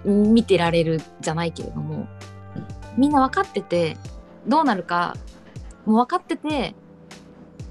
[0.04, 2.06] 見てられるじゃないけれども
[2.96, 3.96] みんな分かってて
[4.46, 5.16] どうなるか
[5.86, 6.74] もう分かってて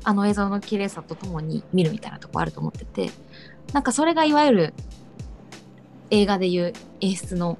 [0.04, 3.10] あの映像の綺麗さとともに見るみたいなとこあると思ってて
[3.72, 4.74] なんかそれがいわゆる
[6.10, 7.58] 映画でいう演出の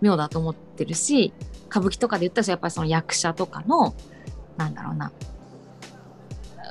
[0.00, 1.32] 妙だと思ってるし
[1.68, 3.94] 歌舞伎とかで言ったらやっぱりその役者とかの
[4.56, 5.12] なんだろうな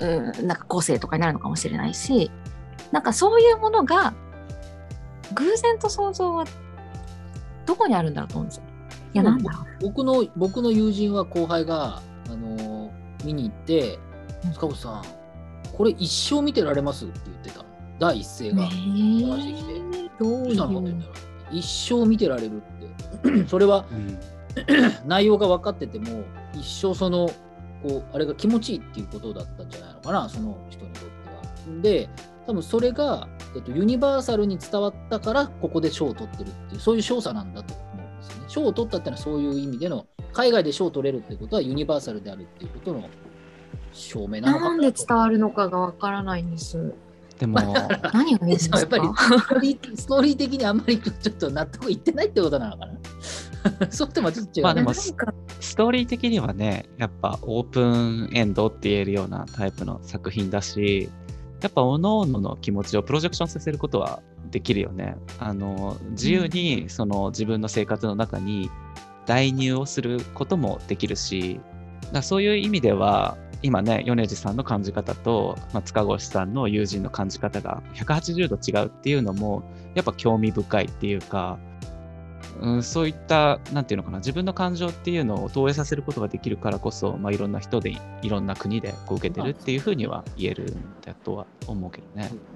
[0.01, 2.29] うんなんか個性とかになるのかもしれないし
[2.91, 4.13] なんかそういうものが
[5.33, 6.45] 偶然と想像は
[7.65, 8.63] どこにあるんだろうと思うんですよ。
[9.13, 9.51] いやなんだ。
[9.51, 9.65] ろう。
[9.81, 13.97] 僕の僕の友人は後輩が、あのー見に行って
[14.43, 15.03] うん「塚本さん
[15.75, 17.65] これ一生見てられます?」って言ってた
[17.99, 18.57] 第一声が。
[18.57, 19.73] ね話してきて。
[19.73, 20.99] えどうどうしたのかって言いう？
[20.99, 22.59] ったら一生見てられるっ
[23.33, 23.45] て。
[23.49, 24.19] それはうん。
[25.07, 26.23] 内容が分かってても
[26.53, 27.29] 一生その
[27.87, 31.81] こうあれが気持ちいいっていうことだったんじゃないのかなその人にとっては。
[31.81, 32.09] で
[32.47, 38.43] 多分それが、えっと、ユニバーサルに伝わったからここで賞を取ってるっていうそういう賞差なんだと思うんですよね。
[38.47, 43.09] 賞を取ったってのはそういう意味での海外で賞を取れるってことはユニバーサルであるっていうことの
[43.93, 46.93] 証明なのかなんで伝わるのかがわからないんです。
[47.39, 47.57] でも、
[48.13, 48.79] 何がいいんですか？
[48.79, 48.97] やっぱ
[49.59, 52.93] りストーリー的にあんまりちょっと納得いってないってことなのかな
[53.89, 54.63] そうってもちょっと違う、ね。
[54.63, 55.13] まあでもス
[55.75, 61.09] トーリー的にはね、やっぱオープンエンドって言えるようなタイプの作品だし、
[61.61, 65.15] やっぱ各々の気持ちをプロジェクションさせることはできるよね。
[65.39, 68.69] あの自由にその自分の生活の中に
[69.25, 71.59] 代入をすることもできるし、
[72.11, 79.63] だそういう意味では、今ね、米次さんの感じ方と、まあ、塚越さんの友人の感じ方が180度違うっていうのも、
[79.95, 81.57] やっぱ興味深いっていうか、
[82.61, 92.31] うん、そういった、なんていうのかな、自分の感情っていうのを投影させることができるからこそ、まあ、いろんな人で、いろんな国でこう受けてるっていうふうには言えるんだとは思うけどね。
[92.31, 92.54] 逆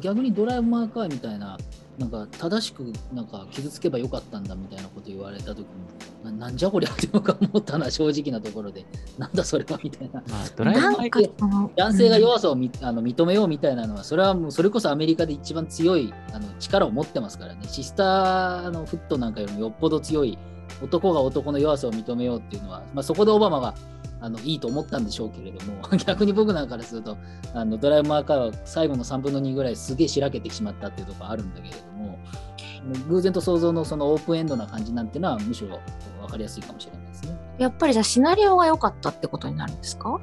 [0.00, 1.58] 逆にドライブ・マーカーみたいな、
[1.98, 5.64] なんか正しくなんか傷つけばよかったんだみたいなこと言われたときに
[6.24, 8.84] な、なんじゃこりゃって僕は思ったな、正直なところで、
[9.18, 10.22] なんだそれはみたいな。
[10.28, 10.80] まあ、ドライブ・
[11.40, 20.38] マ男性が弱さをみ、あの認めようみたいなのは、それはもうそれこそアメリカで一番強いあの力を持ってますからね、シスターのフットなんかよりもよっぽど強い、
[20.82, 23.74] 男が男の弱さを認めようっていうのは、まあ、そこでオバマが
[24.20, 27.16] あのいいと思ったんでしょうけれども、 逆に僕なんかからすると、
[27.54, 32.18] あのドライブ・マーカーは最後の3分の2ぐらいすげえしらけてしまったっていうところあるんだけれども、
[33.08, 35.78] 偶然と想像のそのオープンエンドな感じなんてのは、むしろ
[36.20, 37.38] 分かりやすいかもしれないですね。
[37.58, 40.20] やっぱりじゃあシナリオが良かったってことになるんですか？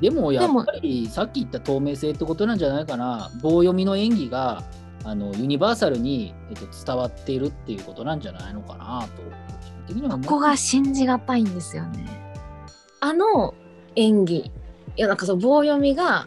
[0.00, 4.62] でもやっぱりさっき言った透明性ってことなんじゃないかな棒読みの演技が
[5.04, 9.28] あのユニバーサルに、えっと、伝わっているっていうことなんじゃないのかなと個
[9.60, 12.29] 人的にはここが信じがたいんですよね。
[13.00, 13.54] あの
[13.96, 14.52] 演技い
[14.96, 16.26] やなんかそう棒読みが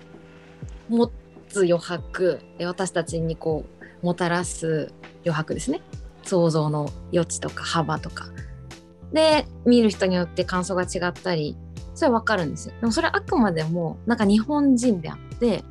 [0.89, 1.11] 持
[1.49, 3.65] つ余白え私たちにこ
[4.01, 4.91] うもたらす
[5.24, 5.82] 余白ですね。
[6.24, 8.26] 想像の余地とか幅とか。
[9.11, 11.55] で見る人によって感想が違ったり
[11.93, 12.74] それは分かるんですよ。
[12.80, 15.63] でもそれはあくまでもなんか日本人であって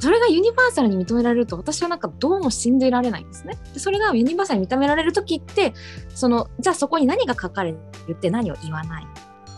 [0.00, 3.56] それがユニバーサルに認められると私はなんかどうも信じられないんですね。
[3.72, 5.72] でそれがユニバーサルに認められる時って
[6.14, 7.78] そのじゃあそこに何が書かれる
[8.12, 9.06] って何を言わない？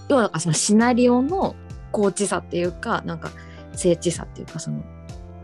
[0.09, 1.55] 要はそのシナリオの
[1.93, 3.31] 高知さっていうかなんか
[3.73, 4.85] 精緻さっていうかその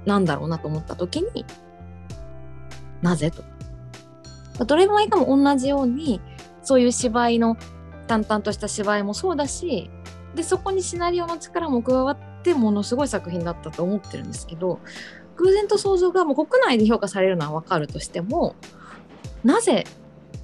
[0.04, 1.44] なんだろうなと思った時に
[3.00, 3.42] なぜと。
[4.64, 6.20] どれもいかも同じように
[6.62, 7.56] そういう芝居の
[8.06, 9.90] 淡々とした芝居もそうだし
[10.34, 14.80] でそこにシナリオの力も加わってものすごい作品だったと思ってるんですけど
[15.36, 18.54] 偶然と想像がもう国内で評価されるのは分かるとしても
[19.44, 19.84] なぜ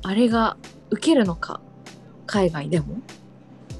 [0.02, 0.56] あれが
[0.90, 1.60] 受けるのか
[2.26, 2.98] 海外でも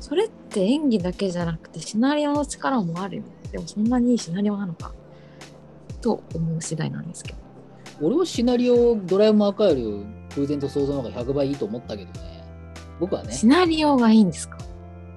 [0.08, 4.92] それって演技だけじゃなくてシナリオの力もあるよでもそんなにいいシナリオなのか。
[6.00, 7.38] と思う次第なんですけど。
[8.00, 10.06] 俺はシナリオドラえもん赤より
[10.36, 12.44] 偶然と想像の方が100倍いいと思ったけどね。
[13.00, 13.32] 僕はね。
[13.32, 14.58] シナリオがいいんですか？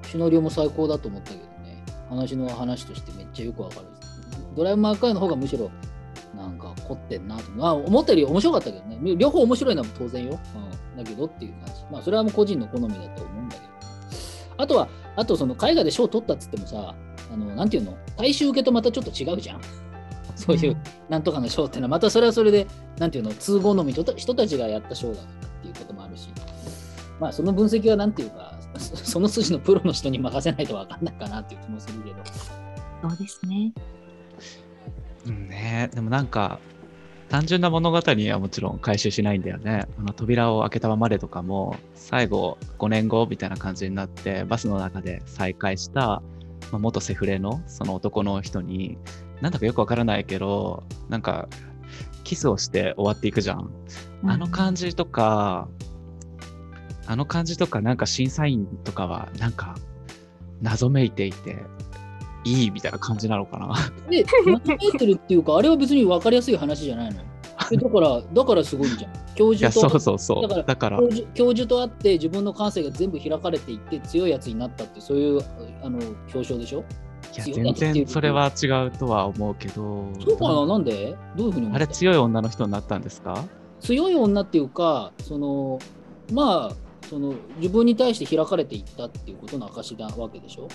[0.07, 1.83] シナリオも最高だと思ったけどね。
[2.09, 3.85] 話の話としてめっちゃよくわかる。
[4.55, 5.69] ドラえもん赤いの方がむしろ
[6.35, 7.51] なんか凝ってんなと。
[7.51, 9.15] まあ思ったより面白かったけどね。
[9.15, 10.39] 両方面白いのは当然よ、
[10.95, 11.73] うん、だけどっていう感じ。
[11.91, 13.70] まあそれはもう個人の好みだと思うんだけど
[14.57, 16.95] あとはあとその海外で賞取ったっつってもさ
[17.31, 17.97] あのなんていうの？
[18.17, 19.61] 大衆受けとまたちょっと違うじゃん。
[20.35, 20.77] そういう
[21.09, 23.31] なんとかの賞ってのはまたそれはそれでなんていうの？
[23.31, 25.25] 通好み人人たちがやった賞だっ
[25.61, 26.29] ていうこともあるし。
[27.19, 32.15] まあその分析はなんていうか その筋のプロの人に任せないと分かんないかなっていう気もするけど。
[33.09, 33.71] そうですね。
[35.27, 36.59] うんね、でもなんか
[37.31, 39.87] 単純な物語にはもちろん回収しないんだよね。
[39.97, 46.23] あの扉を開けたままでとかも最後5年後みたいな感じになってバスの中で再会した、ま
[46.73, 48.97] あ、元セフレのその男の人に
[49.39, 51.47] なんだかよくわからないけどなんか
[52.25, 53.71] キスをして終わっていくじゃん。
[54.25, 55.69] あの感じとか、
[57.05, 59.75] あの感じとかなんか審査員とかはなんか
[60.61, 61.55] 謎めいていて
[62.43, 63.75] いいみたいな感じなのかな。
[64.09, 67.21] で、謎めいてるっていうか、あれは別に分かりやすい話じゃないの。
[67.71, 69.11] えだから、だからすごいじゃん。
[69.35, 70.41] 教授とそうそう。
[70.41, 75.41] だからだから教授教授と会って自分の感性が全部開かれていって強いやつになったってそういう
[75.83, 75.99] あの
[76.33, 76.83] 表彰でしょ？
[77.33, 80.09] いや全然それは違うとは思うけど。
[80.19, 80.65] そうかな？
[80.65, 81.15] なんで？
[81.37, 83.45] どういうふうに思あれ強い女の人になったんですか？
[83.79, 85.79] 強い女っていうかその
[86.33, 90.67] まあその自分に対して開かれていったっていうことの証なわけでしょ？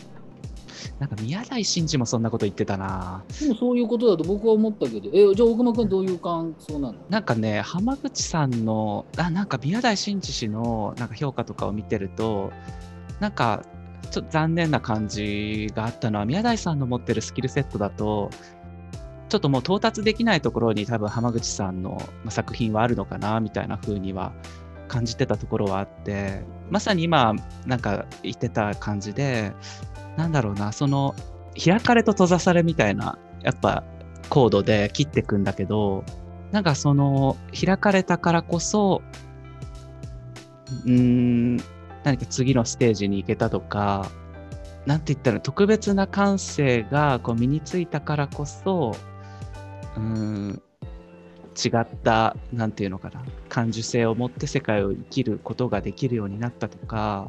[0.99, 3.25] なんか宮台真司もそんなこと言ってたな。
[3.41, 6.95] でもそういうことだと僕は思ったけどえじゃあ大熊君どういう感想なの？
[7.09, 12.51] なんかね、浜口さんの、あなんか宮台真司氏のなんか評価とかを見てると、
[13.21, 13.65] なんか
[14.11, 18.31] ちょっと残念な感じがあったのは、宮台さんの持ってるスキルセットだと、
[19.29, 24.33] ちょっともう到達できないところに多分浜口さんのまあ作品はあるのかなみたいな風には
[24.87, 27.35] 感じてたところはあって、まさに今
[27.67, 29.53] なんか言ってた感じで、
[30.17, 31.15] なんだろうな、その
[31.63, 33.85] 開かれと閉ざされみたいな、やっぱ
[34.29, 36.05] コードで切ってくんだけど、
[36.53, 39.03] なんかその開かれたからこそ、
[40.85, 41.57] うーん、
[42.05, 44.11] 何か次のステージに行けたとか、
[44.87, 48.97] なんて言ったら特別な感性がこう身についたからこそ、
[49.97, 50.63] うーん、
[51.65, 57.29] 違った、なんていうのかな、感受性を持って世界を生きることができるようになったとか、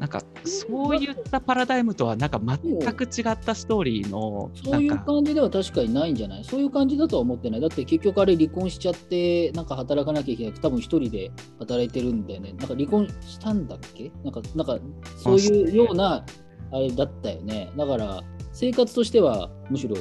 [0.00, 2.58] なんかそういったパラダイムとはなんか全
[2.94, 6.44] く違ったストーリーの、そういう感じでは確かにないんじゃない？
[6.44, 7.60] そういう感じだとは思ってない。
[7.60, 12.54] だって結局あれ離婚しちゃって、なんか働かなきゃいけなくて、多分一人で働いてるんだよね。
[12.58, 14.10] なんか離婚したんだっけ？
[14.24, 14.78] なんか、なんか
[15.16, 16.26] そういうような
[16.72, 17.70] あれだったよね。
[17.76, 18.20] だから
[18.52, 19.96] 生活としてはむしろ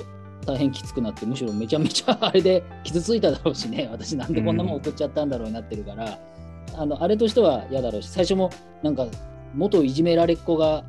[0.45, 3.87] 大変きつくなって、むしろめちゃめちゃあれで傷ついただろうしね。
[3.91, 6.19] 私なんでこんなもん送っちゃったんだろうになってるから、
[6.75, 8.49] あのあれとしては嫌だろうし、最初も
[8.81, 9.07] なんか
[9.55, 10.83] 元いじめられっ子が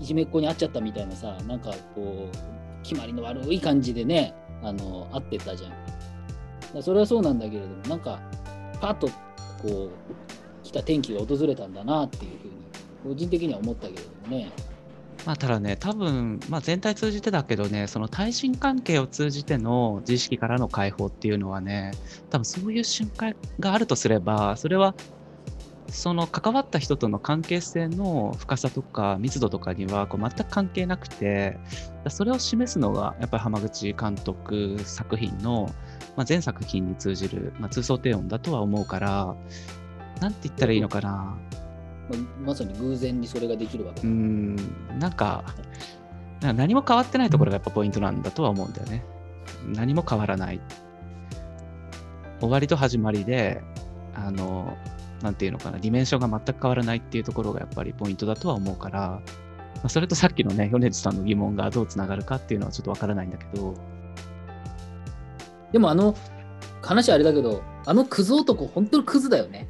[0.00, 6.82] いじめっ子に会っちゃったみたいなさ、なんかこう、決まりの悪い感じでね、あの、会ってたじゃん。
[6.82, 8.20] それはそうなんだけれども、なんか、
[8.80, 9.08] パッと
[9.62, 9.90] こう、
[10.62, 14.50] 来た天気が訪れたんだなっていうふうに、個人的には思ったけれどもね。
[15.26, 21.92] まあ、ただね、多分、まあ、全体通じてだけどね、その対人関係を通じての自意識からの解放っていうのはね、
[22.30, 24.94] 多分そういう瞬間があるとすれば、それは、
[25.88, 31.58] その関わった人との関係性の深さとか密度とかにはこう全く関係なくて、
[32.08, 35.70] それを示すのがやっぱり浜口監督作品の、
[36.16, 39.36] まあ、全作品に通じる、まあ、通奏低音だとは思うから、
[40.20, 41.10] なんて言ったらいいのかな。
[41.10, 41.63] まあ
[42.44, 44.56] まさに偶然にそれができるわけうーん、
[44.98, 45.44] なんか、
[46.40, 49.04] 何も変わってないところがやっぱポイントなんだとは思うんだよね。
[49.66, 50.60] 何も変わらない。
[52.40, 53.62] 終わりと始まりで、
[54.14, 54.76] あの、
[55.22, 59.20] なんていうのかな、ディメンションが全く変わらないっていうところがやっぱりポイントだとは思うから、ま
[59.84, 63.74] あ、それとさっきのね、米津さんの疑問がどうつながるかっていうのはちょっとわからないんだけど、
[65.72, 66.14] でもあの
[66.84, 69.68] 話あれだけどあのクズ男本当にクズだよね。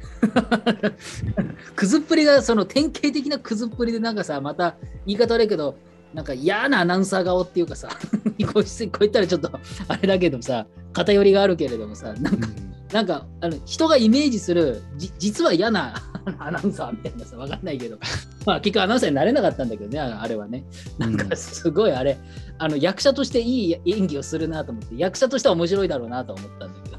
[1.75, 5.75] クズっぷりがその典型的なクズっぷりでなんかさまた言い方悪いけど
[6.13, 7.89] なんか嫌なアナウンサー顔っていうかさ
[8.53, 9.51] こう言ったらちょっと
[9.87, 12.47] あれだけどさ偏りがあるけれどもさなんか
[12.93, 15.95] なんかあの人がイメージするじ実は嫌な
[16.39, 17.97] アナウンサーみたいなさわかんないけど
[18.45, 20.63] まあ結局アナウンサーになれなかったんだけどねああれはね。
[20.97, 22.17] なんかすごいあれ、
[22.57, 26.94] あの役者としていい演技をするなと思って役者としては面白いだろうなと思ったんだけど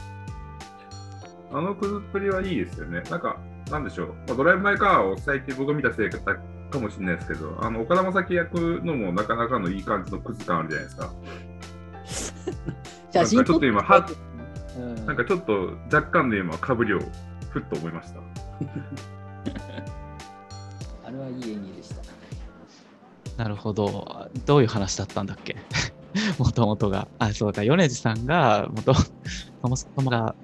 [1.56, 3.00] あのくずっぷりはいいですよね。
[3.10, 3.38] なんか、
[3.70, 6.36] なんでしょう、まあ、ドライブ・マイ・カーを最近僕見たせいかか
[6.78, 11.10] もしれないですけど、あの岡田将生役のもなかなかのいい感じのクズ感あるじゃないですか。
[13.10, 14.06] 写真なんかちょっと今は
[14.76, 16.98] うんなんかちょっと若干の今、かぶりを
[17.50, 18.20] ふっと思いました。
[21.06, 22.02] あれはいい演技でした。
[23.42, 24.28] なるほど。
[24.44, 25.56] どういう話だったんだっけ？
[26.38, 27.08] もともとが。
[27.18, 27.62] あ、そうか。
[27.62, 29.10] 米津さんが、もとそ
[29.68, 30.34] もそもが、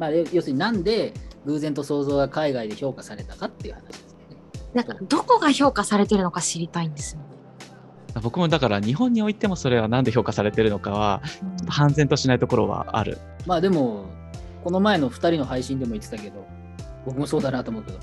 [0.00, 1.14] まあ、要要するになんで
[1.46, 4.36] 偶然と想像が海外で評価されたかっていう話ですね。
[4.74, 7.26] なんかどこが評価されてるのか知りたいんですよね。
[8.22, 11.22] 僕もだから日本においてもそれはなんで評価されてるのかは、
[11.68, 13.18] 判然としないところはある。
[13.46, 14.06] まあでも、
[14.64, 16.44] この前の2人の配信でも言ってたけど、
[17.06, 17.98] 僕もそうだなと思うけど、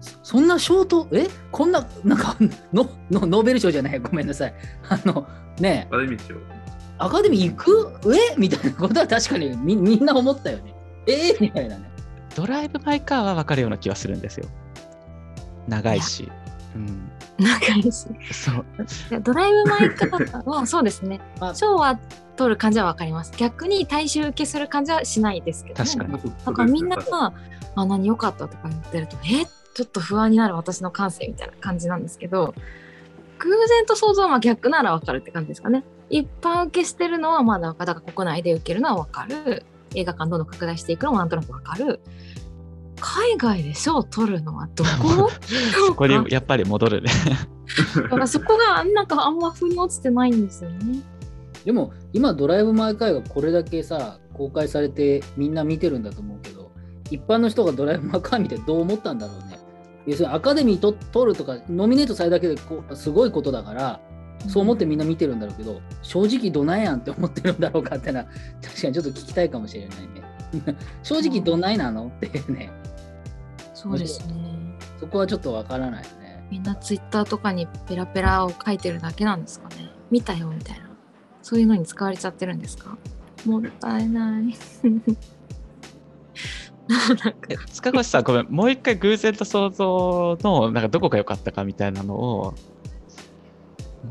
[0.00, 1.28] そそんなショート、え？
[1.52, 2.36] こんな、なんか
[2.72, 4.54] のの、ノーベル賞じゃない、ごめんなさい。
[4.88, 5.28] あの、
[5.60, 6.38] ねえあれ道を。
[6.98, 7.92] アカデミー行く？
[8.12, 8.34] え？
[8.36, 10.73] みたいなことは確かにみみんな思ったよね。
[11.06, 11.90] えみたいなね。
[12.36, 14.46] ドライブ・マイ・カーは分かるような気はするんですよ。
[15.68, 16.30] 長いし。
[16.74, 17.10] うん。
[17.38, 18.06] 長いし。
[18.32, 18.64] そう。
[19.10, 21.98] でドライブ・マイ・カーはそうですね まあ賞は
[22.36, 27.32] 取る感じは分かります逆に大衆受けする感じはしないですけど、ね、確かになんかみんなが
[27.76, 29.46] 「あ何良かった」とか言ってると「え？
[29.74, 32.54] ちょっと不安になる私の感性」みたいな感じなんですけど
[33.38, 39.64] 偶然と想像は逆なら分かるって感じですかね一般受けしてるのはまだ分かるだから国内で受けるのは分かる
[39.94, 42.00] 映画館どんどん拡大していくのもなんとなく分かる
[43.00, 45.30] 海外で賞を取るのはどこ？
[45.88, 47.10] そこにやっぱり戻るね。
[47.96, 51.00] だからそこがなんかあんま腑に落ちてないんですよね。
[51.64, 56.70] でも今ドライブ・マイ・カーがこれだけさ公開されてみんな見てるんだと思うけど
[57.10, 59.58] 一般の人がドライブ・マイ・カー見てどう思ったんだろうね
[60.06, 64.00] 要するにアカデミーと取るとかノミネートされるだけでこうすごいことだから
[64.48, 68.24] そう思ってみんな見てるんだろうけど正直どないやんって思ってるんだろうかってのは
[68.62, 72.70] 確かにちょっと聞きたいかもしれないね 正直どないなのっていうね
[73.72, 74.34] そうですね。
[75.00, 79.90] そこはちょっとわからないよねみんなツイッターとかにペラペラを書いてるだけなんですかね。
[80.10, 80.90] 見たよみたいな。
[81.42, 82.96] そういうのに使われちゃってるんですか？
[83.44, 84.42] もったいない。
[86.88, 87.32] なんか
[87.72, 92.54] 塚越さん、ごめん、もう一回偶然と想像のなんかどこが良かったかみたいなのを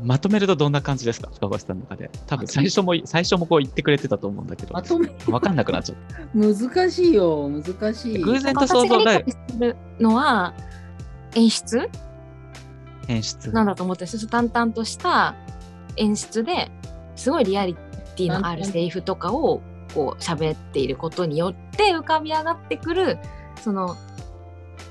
[0.02, 2.10] まとめるとどんな感じですか、塚越さんの中で。
[2.26, 5.08] 多分最初も最初もこう言ってくれてたと思うんだけど、まとめ。
[5.08, 6.18] 分かんなくなっちゃった。
[6.34, 8.18] 難しいよ難しい。
[8.18, 8.98] 偶然と想像が。
[8.98, 10.54] 私が理解するのは
[11.34, 11.88] 演出？
[13.08, 13.52] 演出。
[13.52, 15.34] なんだと思ってるんですよ淡々とした
[15.96, 16.70] 演出で
[17.16, 17.74] すごいリアリ
[18.16, 19.60] ティのあるセリフとかを
[19.94, 23.18] こう喋っていることによって浮かび上がってくる
[23.62, 23.96] その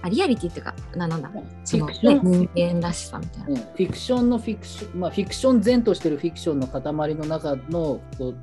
[0.03, 1.31] あリアリティっていうかななんだ？
[1.63, 3.47] その、ね、人間らしさみたいな。
[3.47, 6.81] うん、フィクションのフィクション、まあ、フィクション前としてるフィクションの塊
[7.15, 8.35] の中のこう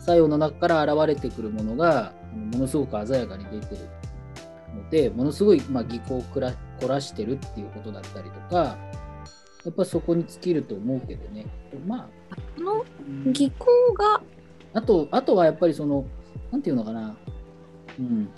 [0.00, 3.82] 作用の中から現れてくるものがものすごく鮮やかに出てる
[4.74, 8.78] のでものすごい、まあ、技巧をくら凝らしてるっていうことだったりとか
[9.64, 11.46] やっぱそこに尽きると思うけどね。
[11.86, 12.08] ま
[12.56, 12.84] このあ
[13.30, 14.22] 技巧が
[14.74, 16.06] あとあとはやっぱりその
[16.50, 17.16] なんていうのかな。
[17.98, 18.28] うん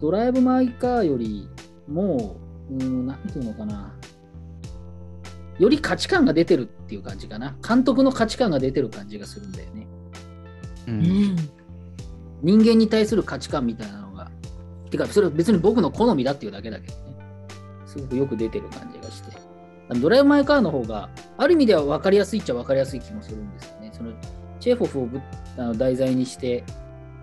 [0.00, 1.48] ドライブ・マイ・カーより
[1.88, 2.36] も、
[2.70, 3.94] うん、なんていうのかな、
[5.58, 7.56] より価値観が出てるっていう感じかな。
[7.66, 9.86] 監督の価値観が出てる感じがするんだよね。
[10.88, 11.36] ううんん
[12.42, 14.30] 人間に対する価値観みたいなのが。
[14.90, 17.00] てか、それは別に僕の好みだっていうだけだけどね。
[17.86, 19.36] すごくよく出てる感じがして。
[20.00, 23.90] ドライブ・マイ・カーの方が、ある意味では分かりやすいっちゃ分かりやすい気もするんですよね。
[23.92, 24.12] その
[24.60, 25.20] チェーホフをぶ
[25.56, 26.64] あの題材にして、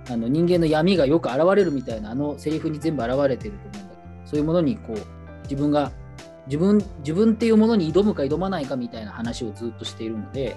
[0.09, 4.97] あの人間の闇がよく現れるみたいなあのセリフに全部現れてると思うんだけどそういうものにこう
[5.43, 5.91] 自分が
[6.47, 10.55] 自分自分っていうものに挑むか挑まないかみたいな話をずっとしているので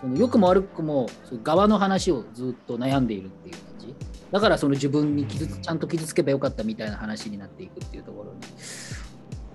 [0.00, 3.94] その良くも悪くもその側の話をずっと悩んでいるっていう感じ
[4.30, 8.32] だからその自分に傷ちゃんと傷つけばよかったみたいな話になっていくっていうところ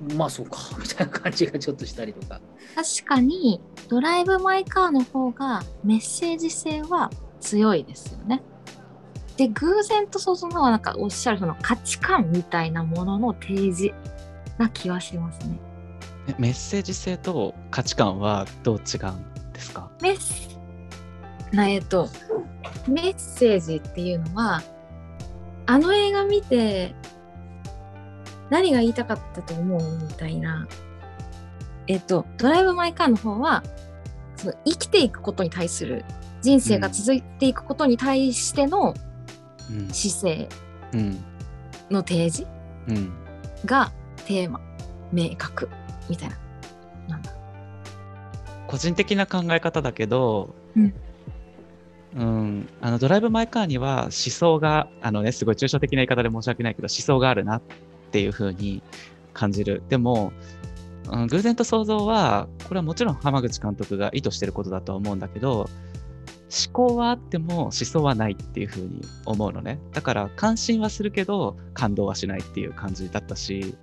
[0.07, 2.41] にまあそうか みたいな感じがちょっとしたりとか
[2.75, 7.09] 確かにドライブ・マイ・カーの方がメッセージ性は
[7.39, 8.43] 強いですよね。
[9.37, 13.91] で偶然と想像の方はなんかおっしゃるその価値観みたいなものの提示
[14.57, 15.59] な気はしますね。
[16.27, 19.89] えメッセージ性と価値観はどう違うんですか？
[20.01, 20.57] メス
[21.51, 22.07] なえっと
[22.87, 24.61] メッセージっていうのは
[25.65, 26.95] あの映画見て
[28.49, 30.67] 何が言いたかったと思うみたいな。
[31.87, 33.63] えっとドライブ・マイ・カーの方は
[34.37, 36.03] その生きていくことに対する
[36.41, 39.14] 人生が続いていくことに対してのうん
[39.91, 40.49] 姿勢
[40.93, 41.23] うん
[41.89, 42.45] の提示
[42.87, 43.13] うん。
[43.65, 43.91] が
[44.25, 44.59] テーマ
[45.11, 45.69] 明確
[46.09, 46.37] みたいな。
[47.07, 47.31] なんだ。
[48.67, 50.93] 個人的な考え方だけど、うん。
[52.15, 52.69] うん。
[52.81, 57.61] あのドライブ・マイ・カーには思想があのねすごい抽象的な言い方で申し訳ないけど思想があるなっ
[58.11, 58.81] ていう風に
[59.33, 59.83] 感じる。
[59.89, 60.31] でも、
[61.11, 65.69] うん、偶然と想像はこれはもちろん浜口監督が意図してることだとは思うんだけど
[66.49, 73.75] 思考はあっても思想はないっていう風に思うのねだから関心はするけど感動はしないっていう感じだったし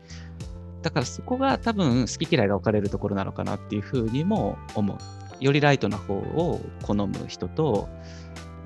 [0.82, 4.98] だからそこが多分好き嫌いが分かれるところなのかなっていうふうにも思う。
[5.42, 7.88] よりライトな方を好む人と、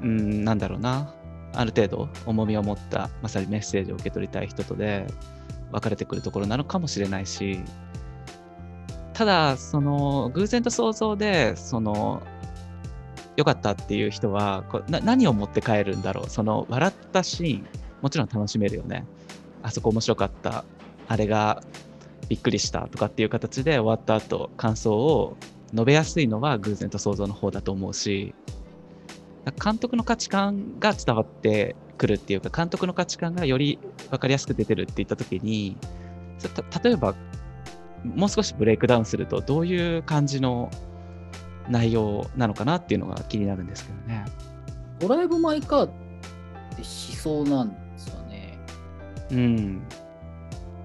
[0.03, 1.15] うん、なんだろうな、
[1.55, 5.07] ある程度重みを持った、まさにメッセージを受け取りたい人とで
[5.73, 7.61] 分かれてくるところなのかもしれないし、
[9.15, 12.23] ただ、その、偶然と想像で、その、
[13.37, 16.31] 良かったっていう人はこな何を持って帰るんだろう。
[16.31, 17.67] その笑ったシーン
[18.03, 19.05] もちろん楽しめるよね。
[19.63, 20.65] あそこ面白かった。
[21.09, 21.63] あれが
[22.29, 25.37] びっくりしたとかっていう形で終わった後感想を
[25.73, 28.35] 述べやすいのは偶然と想像の方だと思うし
[29.63, 33.79] 監督の価値観が伝わってくるっていうか監督の価値観がより
[34.11, 35.77] 分かりやすく出てるって言った時に
[36.83, 37.15] 例えば
[38.05, 40.71] もう少しブレイクダウンするとどういう感じの
[41.69, 44.25] 内容なのかなっていうのが気になるんですけどね。
[44.99, 45.95] ドライブ・マイ・カーって
[46.77, 48.59] 思想なんですかね。
[49.31, 49.83] うん、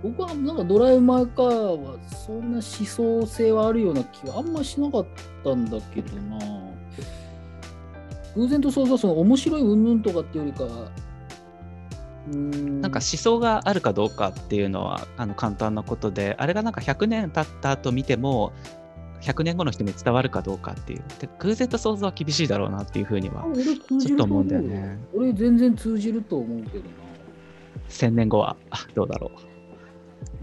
[0.04, 5.06] 僕はなんかドライブ・マイ・カーはそんな思想性はあるような気はあんましなかっ
[5.44, 6.40] たんだけどな。
[8.36, 10.92] 偶然と想像はその面白い云々とかっていうよりかは、
[12.28, 18.54] なんか思想があるかどうかっていうのはあの簡単なことであれがなんか100年経った後見ても
[19.22, 21.04] 100年後の人に伝わるかどうかっていう。
[21.20, 23.46] で偶然と想像は厳しいだろうなっていうふうには
[24.00, 25.00] ちょっと思うんだよね。
[25.14, 26.90] 俺全然通じると思うけどな。
[27.90, 29.32] 1000年後はあ どうだろ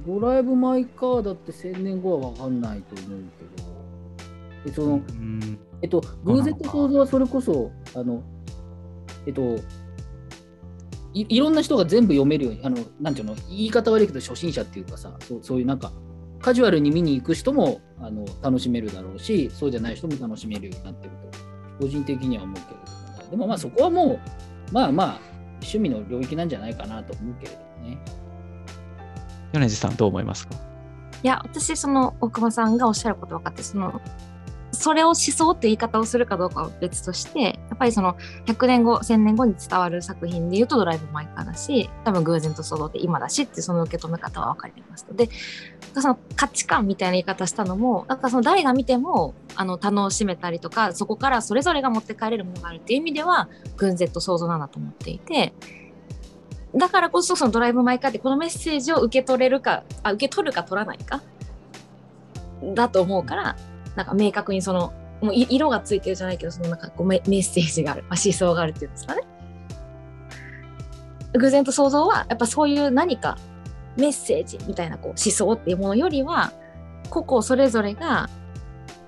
[0.06, 5.02] ドライブ・マイ・カーだって1000年後は分かんないと思うけど、でそのう。
[5.08, 5.58] うん。
[5.82, 8.22] えっと、偶然と想像はそれこそ、あの、
[9.26, 9.56] えっと、
[11.14, 15.92] いいろんな人が全部読めるように、あの、なんていうの、言い方悪いけど初心者っていうかさ、そうそういうなんか、
[16.40, 24.20] カジュアルに見に行く人もあの楽しめるだろうし、そうじゃない人も楽しめるようになってると、個人的には思うけれどもね、でもまあそこはも
[24.70, 25.20] う、まあまあ、
[25.54, 27.98] 趣味の領域なんじゃないかなと思うけれどもね。
[29.52, 30.54] 米津さんどう思いますか？
[31.22, 34.00] いや私その大久保さんがおっしゃること分かってその
[34.70, 38.16] それを思想って言い方をするかどうかは別としてやっぱりその
[38.46, 45.28] 100年後1000年後に伝わる作品で言うとドライブ・マイ・カーだし多分偶然と想像って今だしってその受け止め方は分かりますので
[45.94, 53.48] その価値観みたいな言い方したのもなんかその誰が見てもあの楽しめたりとかそこからそれぞれが持って帰れるものがあるっていう意味では
[53.78, 55.52] 偶然と想像なんだと思っていて
[56.74, 61.22] だからこそそのドライブ・マイ・カーってこのメッセージを受け取れるかあ受け取るか取らないか
[62.74, 63.56] だと思うから
[63.98, 69.22] なんか明確にそのもう色がついてるじゃないけどそのなんかこうメッセージがある、ま、思想があるっていうんですかね
[71.32, 73.36] 偶然と想像はやっぱそういう何か
[73.96, 76.52] メッセージみたいなこう思想っていうものよりは
[77.10, 78.30] 個々それぞれが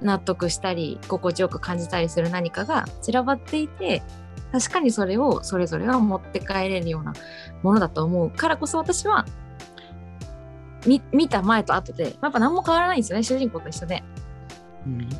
[0.02, 4.02] 納得したり心地よく感じたりする何かが散らばっていて
[4.50, 7.12] 確かにそれをそれぞれが持って帰れるような
[7.62, 9.24] ものだと思うからこそ私は
[10.84, 14.02] 見見た前と後でやっぱ何も変わらないんですよね主人公と一緒で。
[14.86, 15.08] うん。
[15.08, 15.16] で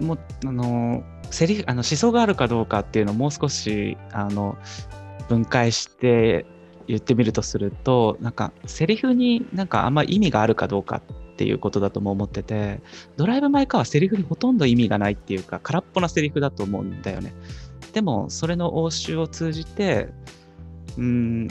[0.00, 4.56] もあのセリフあの思想があるかどうかっていうのをもう少しあの
[5.28, 6.46] 分解して
[6.86, 11.02] 言ってみるとするとなんかセリフになんかあんま意味があるかどうか
[11.32, 12.80] っていうことだとも思ってて
[13.16, 17.34] ドライブ・マイ・カーはセリフにほとんど意味がないっていうか空っぽなセリフだと思うんだよね。
[17.92, 20.08] でもそれの応酬を通じて
[20.96, 21.48] うん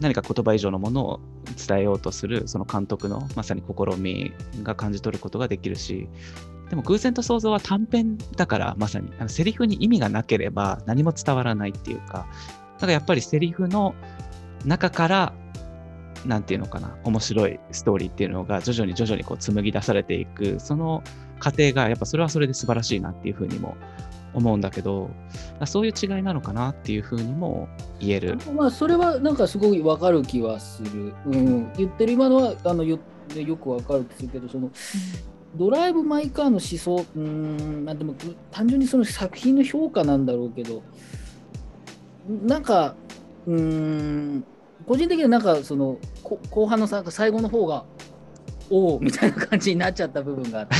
[0.00, 1.20] 何か言葉以上のものを
[1.66, 4.32] 伝えようとするその監督のまさに試み
[4.62, 6.08] が感じ取ることができるし
[6.70, 12.26] でも偶然と想像は短編だからまさにあのセリフに意味がなければ何も伝わらないっていうか
[12.74, 13.94] だからやっぱりセリフの
[14.64, 15.32] 中から
[16.26, 21.02] なんていうのかな面白いストーリーっていうのが徐々に徐々にこう紡ぎ出されていくその
[21.38, 23.76] 過程がやっぱそれはそれで素晴らしいなっていうふうにも
[24.34, 25.10] 思うんだけど
[25.66, 28.38] そういう違いなのかなっていうふうにも言える。
[28.54, 31.12] まあそれはなんかすごいわかる気はする。
[31.26, 32.98] うん、言ってる今のはあの言っ
[33.28, 34.70] てよくわかる気するけどその
[35.56, 38.14] ドライブ・マイ・カーの思想、うん、まあでも
[38.52, 40.82] 単純にその作品の評価なんだろうけど、
[42.44, 42.94] なんか、
[43.46, 44.44] うん、
[44.86, 47.84] 個人的にはなんかそのこ後半のさ最後の方が、
[48.70, 50.74] おおみたいな感じになっちゃった部分があって、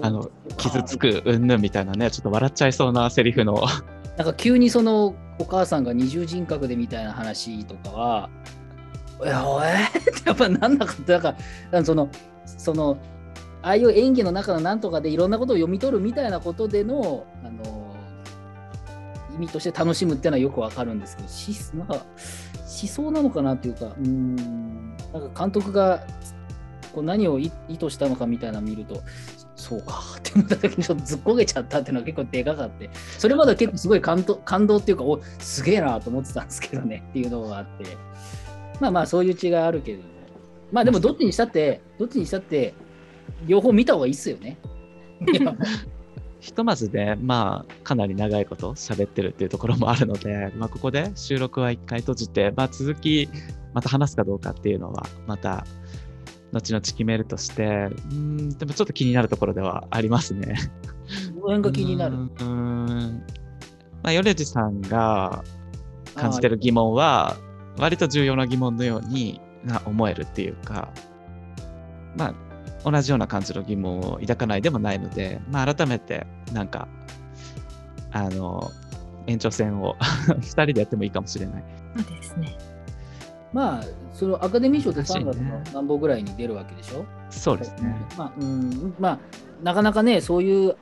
[0.00, 3.62] あの傷つくうんぬんみたいなねちょっと笑っちゃいそうなセリフの
[4.16, 8.30] なんか急にそのお母さんが二重人格でみたいな話とかは、
[9.20, 11.12] いおえってやっぱなんなかった。
[11.14, 11.36] なんか、
[11.70, 12.08] なんかその、
[12.44, 12.98] その、
[13.62, 17.94] ああいう演技の中のなんとかでいろんなことを読み取るみたいなことでの、あの、
[19.34, 22.02] 意味として楽しむっていうのはよくわかるんですけど、しなんか思
[22.88, 26.04] 想なのかなっていうか、うん、なんか監督が
[26.92, 29.02] こう何を意図したのかみたいなの見ると、
[29.62, 30.02] そうか。
[30.18, 37.04] って思った時にちょっとずっこけちゃったっていうのは結構でかかって、それまでは結構すごい感動感動っていうか、おすげえなと思ってたんですけどね。
[37.10, 37.84] っていうのがあって、
[38.80, 40.02] まあまあそういう違いあるけど、
[40.72, 42.74] まあでもどっちにしたって、どっちにしたって、
[43.46, 44.58] 両方見た方がいいっすよね。
[46.40, 53.28] ひとまずで、まあ、かなり長いこと喋ってるっていうところもあるので、まあ、ここで収録は一回閉じて、まあ、続き、
[53.72, 55.64] また話すかどうかっていうのは、また、
[56.52, 60.54] 後々決めるとして、うーん、でもちょっと気になるところではありますね。
[61.40, 62.16] この辺が気になる。
[62.16, 63.24] うーん。
[64.02, 65.44] まあ、米地さんが
[66.14, 67.36] 感じてる疑問は、
[67.78, 70.90] 割と重要な疑問のようにな思えるっていうか、
[72.16, 72.34] ま
[72.84, 76.88] あ、同じような感じの疑問を抱かないでもないので、まあ、改めて、なんか、
[78.10, 78.70] あの、
[79.26, 79.96] 延長戦を
[80.28, 81.64] 2人でやってもいいかもしれない。
[81.96, 82.71] そうですね。
[83.52, 87.04] まあ、そのアカデミー賞って3難しいね月の何本ぐらいに出るわけでしょ？
[87.30, 87.94] そうですね。
[88.16, 89.18] まあ、うん、まあ、
[89.62, 90.76] なかなかね、そういう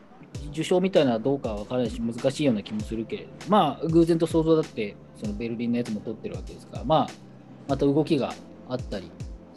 [0.53, 7.09] 受賞みたいなのはどうかは分からないし、難しいような気もするけれど、まあ、偶然と想像だって、そのベルリンのやつも取ってるわけですから、まあ、
[7.69, 8.33] また動きが
[8.69, 9.11] あったり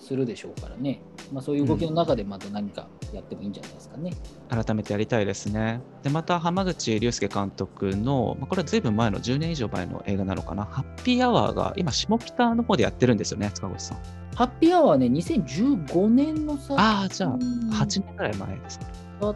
[0.03, 1.01] するでしょうからね、
[1.31, 4.11] まあ、そういう動きの中でまた何かやってもいいんじゃないですかね。
[4.49, 5.81] 改めてやりたいですね。
[6.03, 13.97] で、また浜口竜介監督の、まあこれはずいぶん前の10年以上前の映画なのかな、ハッピーアワーが今、下北の方でやってるんですよね、塚越さん。
[14.35, 18.85] ハッピーアワーね、2015年のさ、ああ、じゃあ、うん8年ぐらい前ですか。
[19.21, 19.35] だっ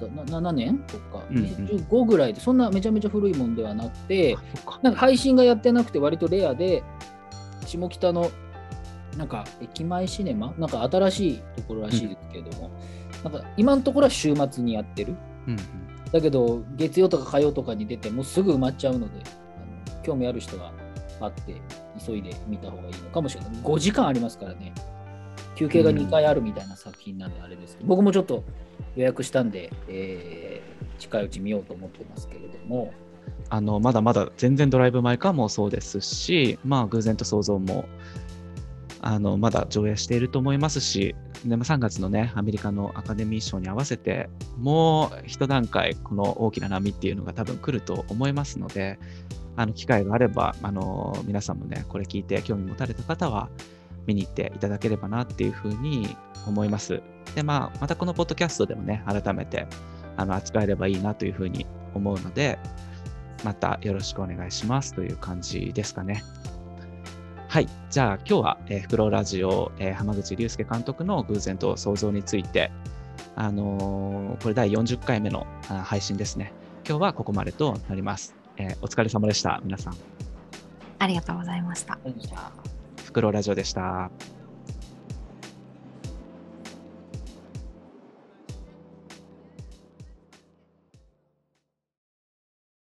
[0.00, 0.78] たな7年？
[0.86, 4.36] とか、うんうん2015ぐらいで、そんなめちゃめちゃ古いもんではなくて、
[4.82, 6.82] なんか配信がやってなくて割とレアで、
[7.66, 8.30] 下北の
[9.16, 10.54] なんか駅前シネマ？
[10.58, 12.70] なんか新しいところらしいですけれども、
[13.22, 15.14] なんか今のところは週末にやってる。
[15.46, 15.58] うんうん
[16.12, 19.20] だけど月曜とか火曜とかに出てもうすぐ埋まっちゃうので、
[19.56, 20.72] あの興味ある人は
[21.20, 21.60] あって
[22.06, 23.50] 急いで見た方がいいのかもしれない。
[23.50, 24.72] 5時間ありますからね。
[25.56, 28.44] 休憩が2回あるみたいな作品なんであれですけど、僕もちょっと
[28.94, 32.92] 予約したんで、えー近いうち見ようと思ってますけれども、
[33.48, 37.86] あのまだまだ全然ドライブ・マイ・カーもそうですし、まあ、偶然と想像も
[39.06, 41.14] あのまだ上映していると思いますし、
[41.44, 48.98] でまあ3月のね、アメリカのアカデミー賞に合わせて、もう一段階、この大きな波っていうのが多分来ると思いますので、
[49.56, 53.50] あの機会があれば、あの皆さんもね、これ聞いて興味持たれた方は、
[54.06, 56.16] 見に行っていただければなっていうふうに
[56.46, 57.02] 思います。
[57.34, 59.66] で、まあ、またこのポッドキャストでもね、改めて
[60.16, 62.58] あの扱えればいいなというふうに思うので、
[63.44, 66.24] またよろしくお願いしますという感じですかね。
[67.54, 67.68] はい。
[67.88, 72.72] じゃあ今日は、えー、フクロウラジオ、えー浜口竜介監督の偶然と想像について、
[73.36, 76.52] あのーこれ第40回目のあ配信ですね。
[76.84, 78.34] 今日はここまでとなります。
[78.56, 79.60] えーお疲れ様でした。
[79.62, 79.96] 皆さん。
[80.98, 81.96] ありがとうございました
[83.04, 84.10] フクロウラジオでした。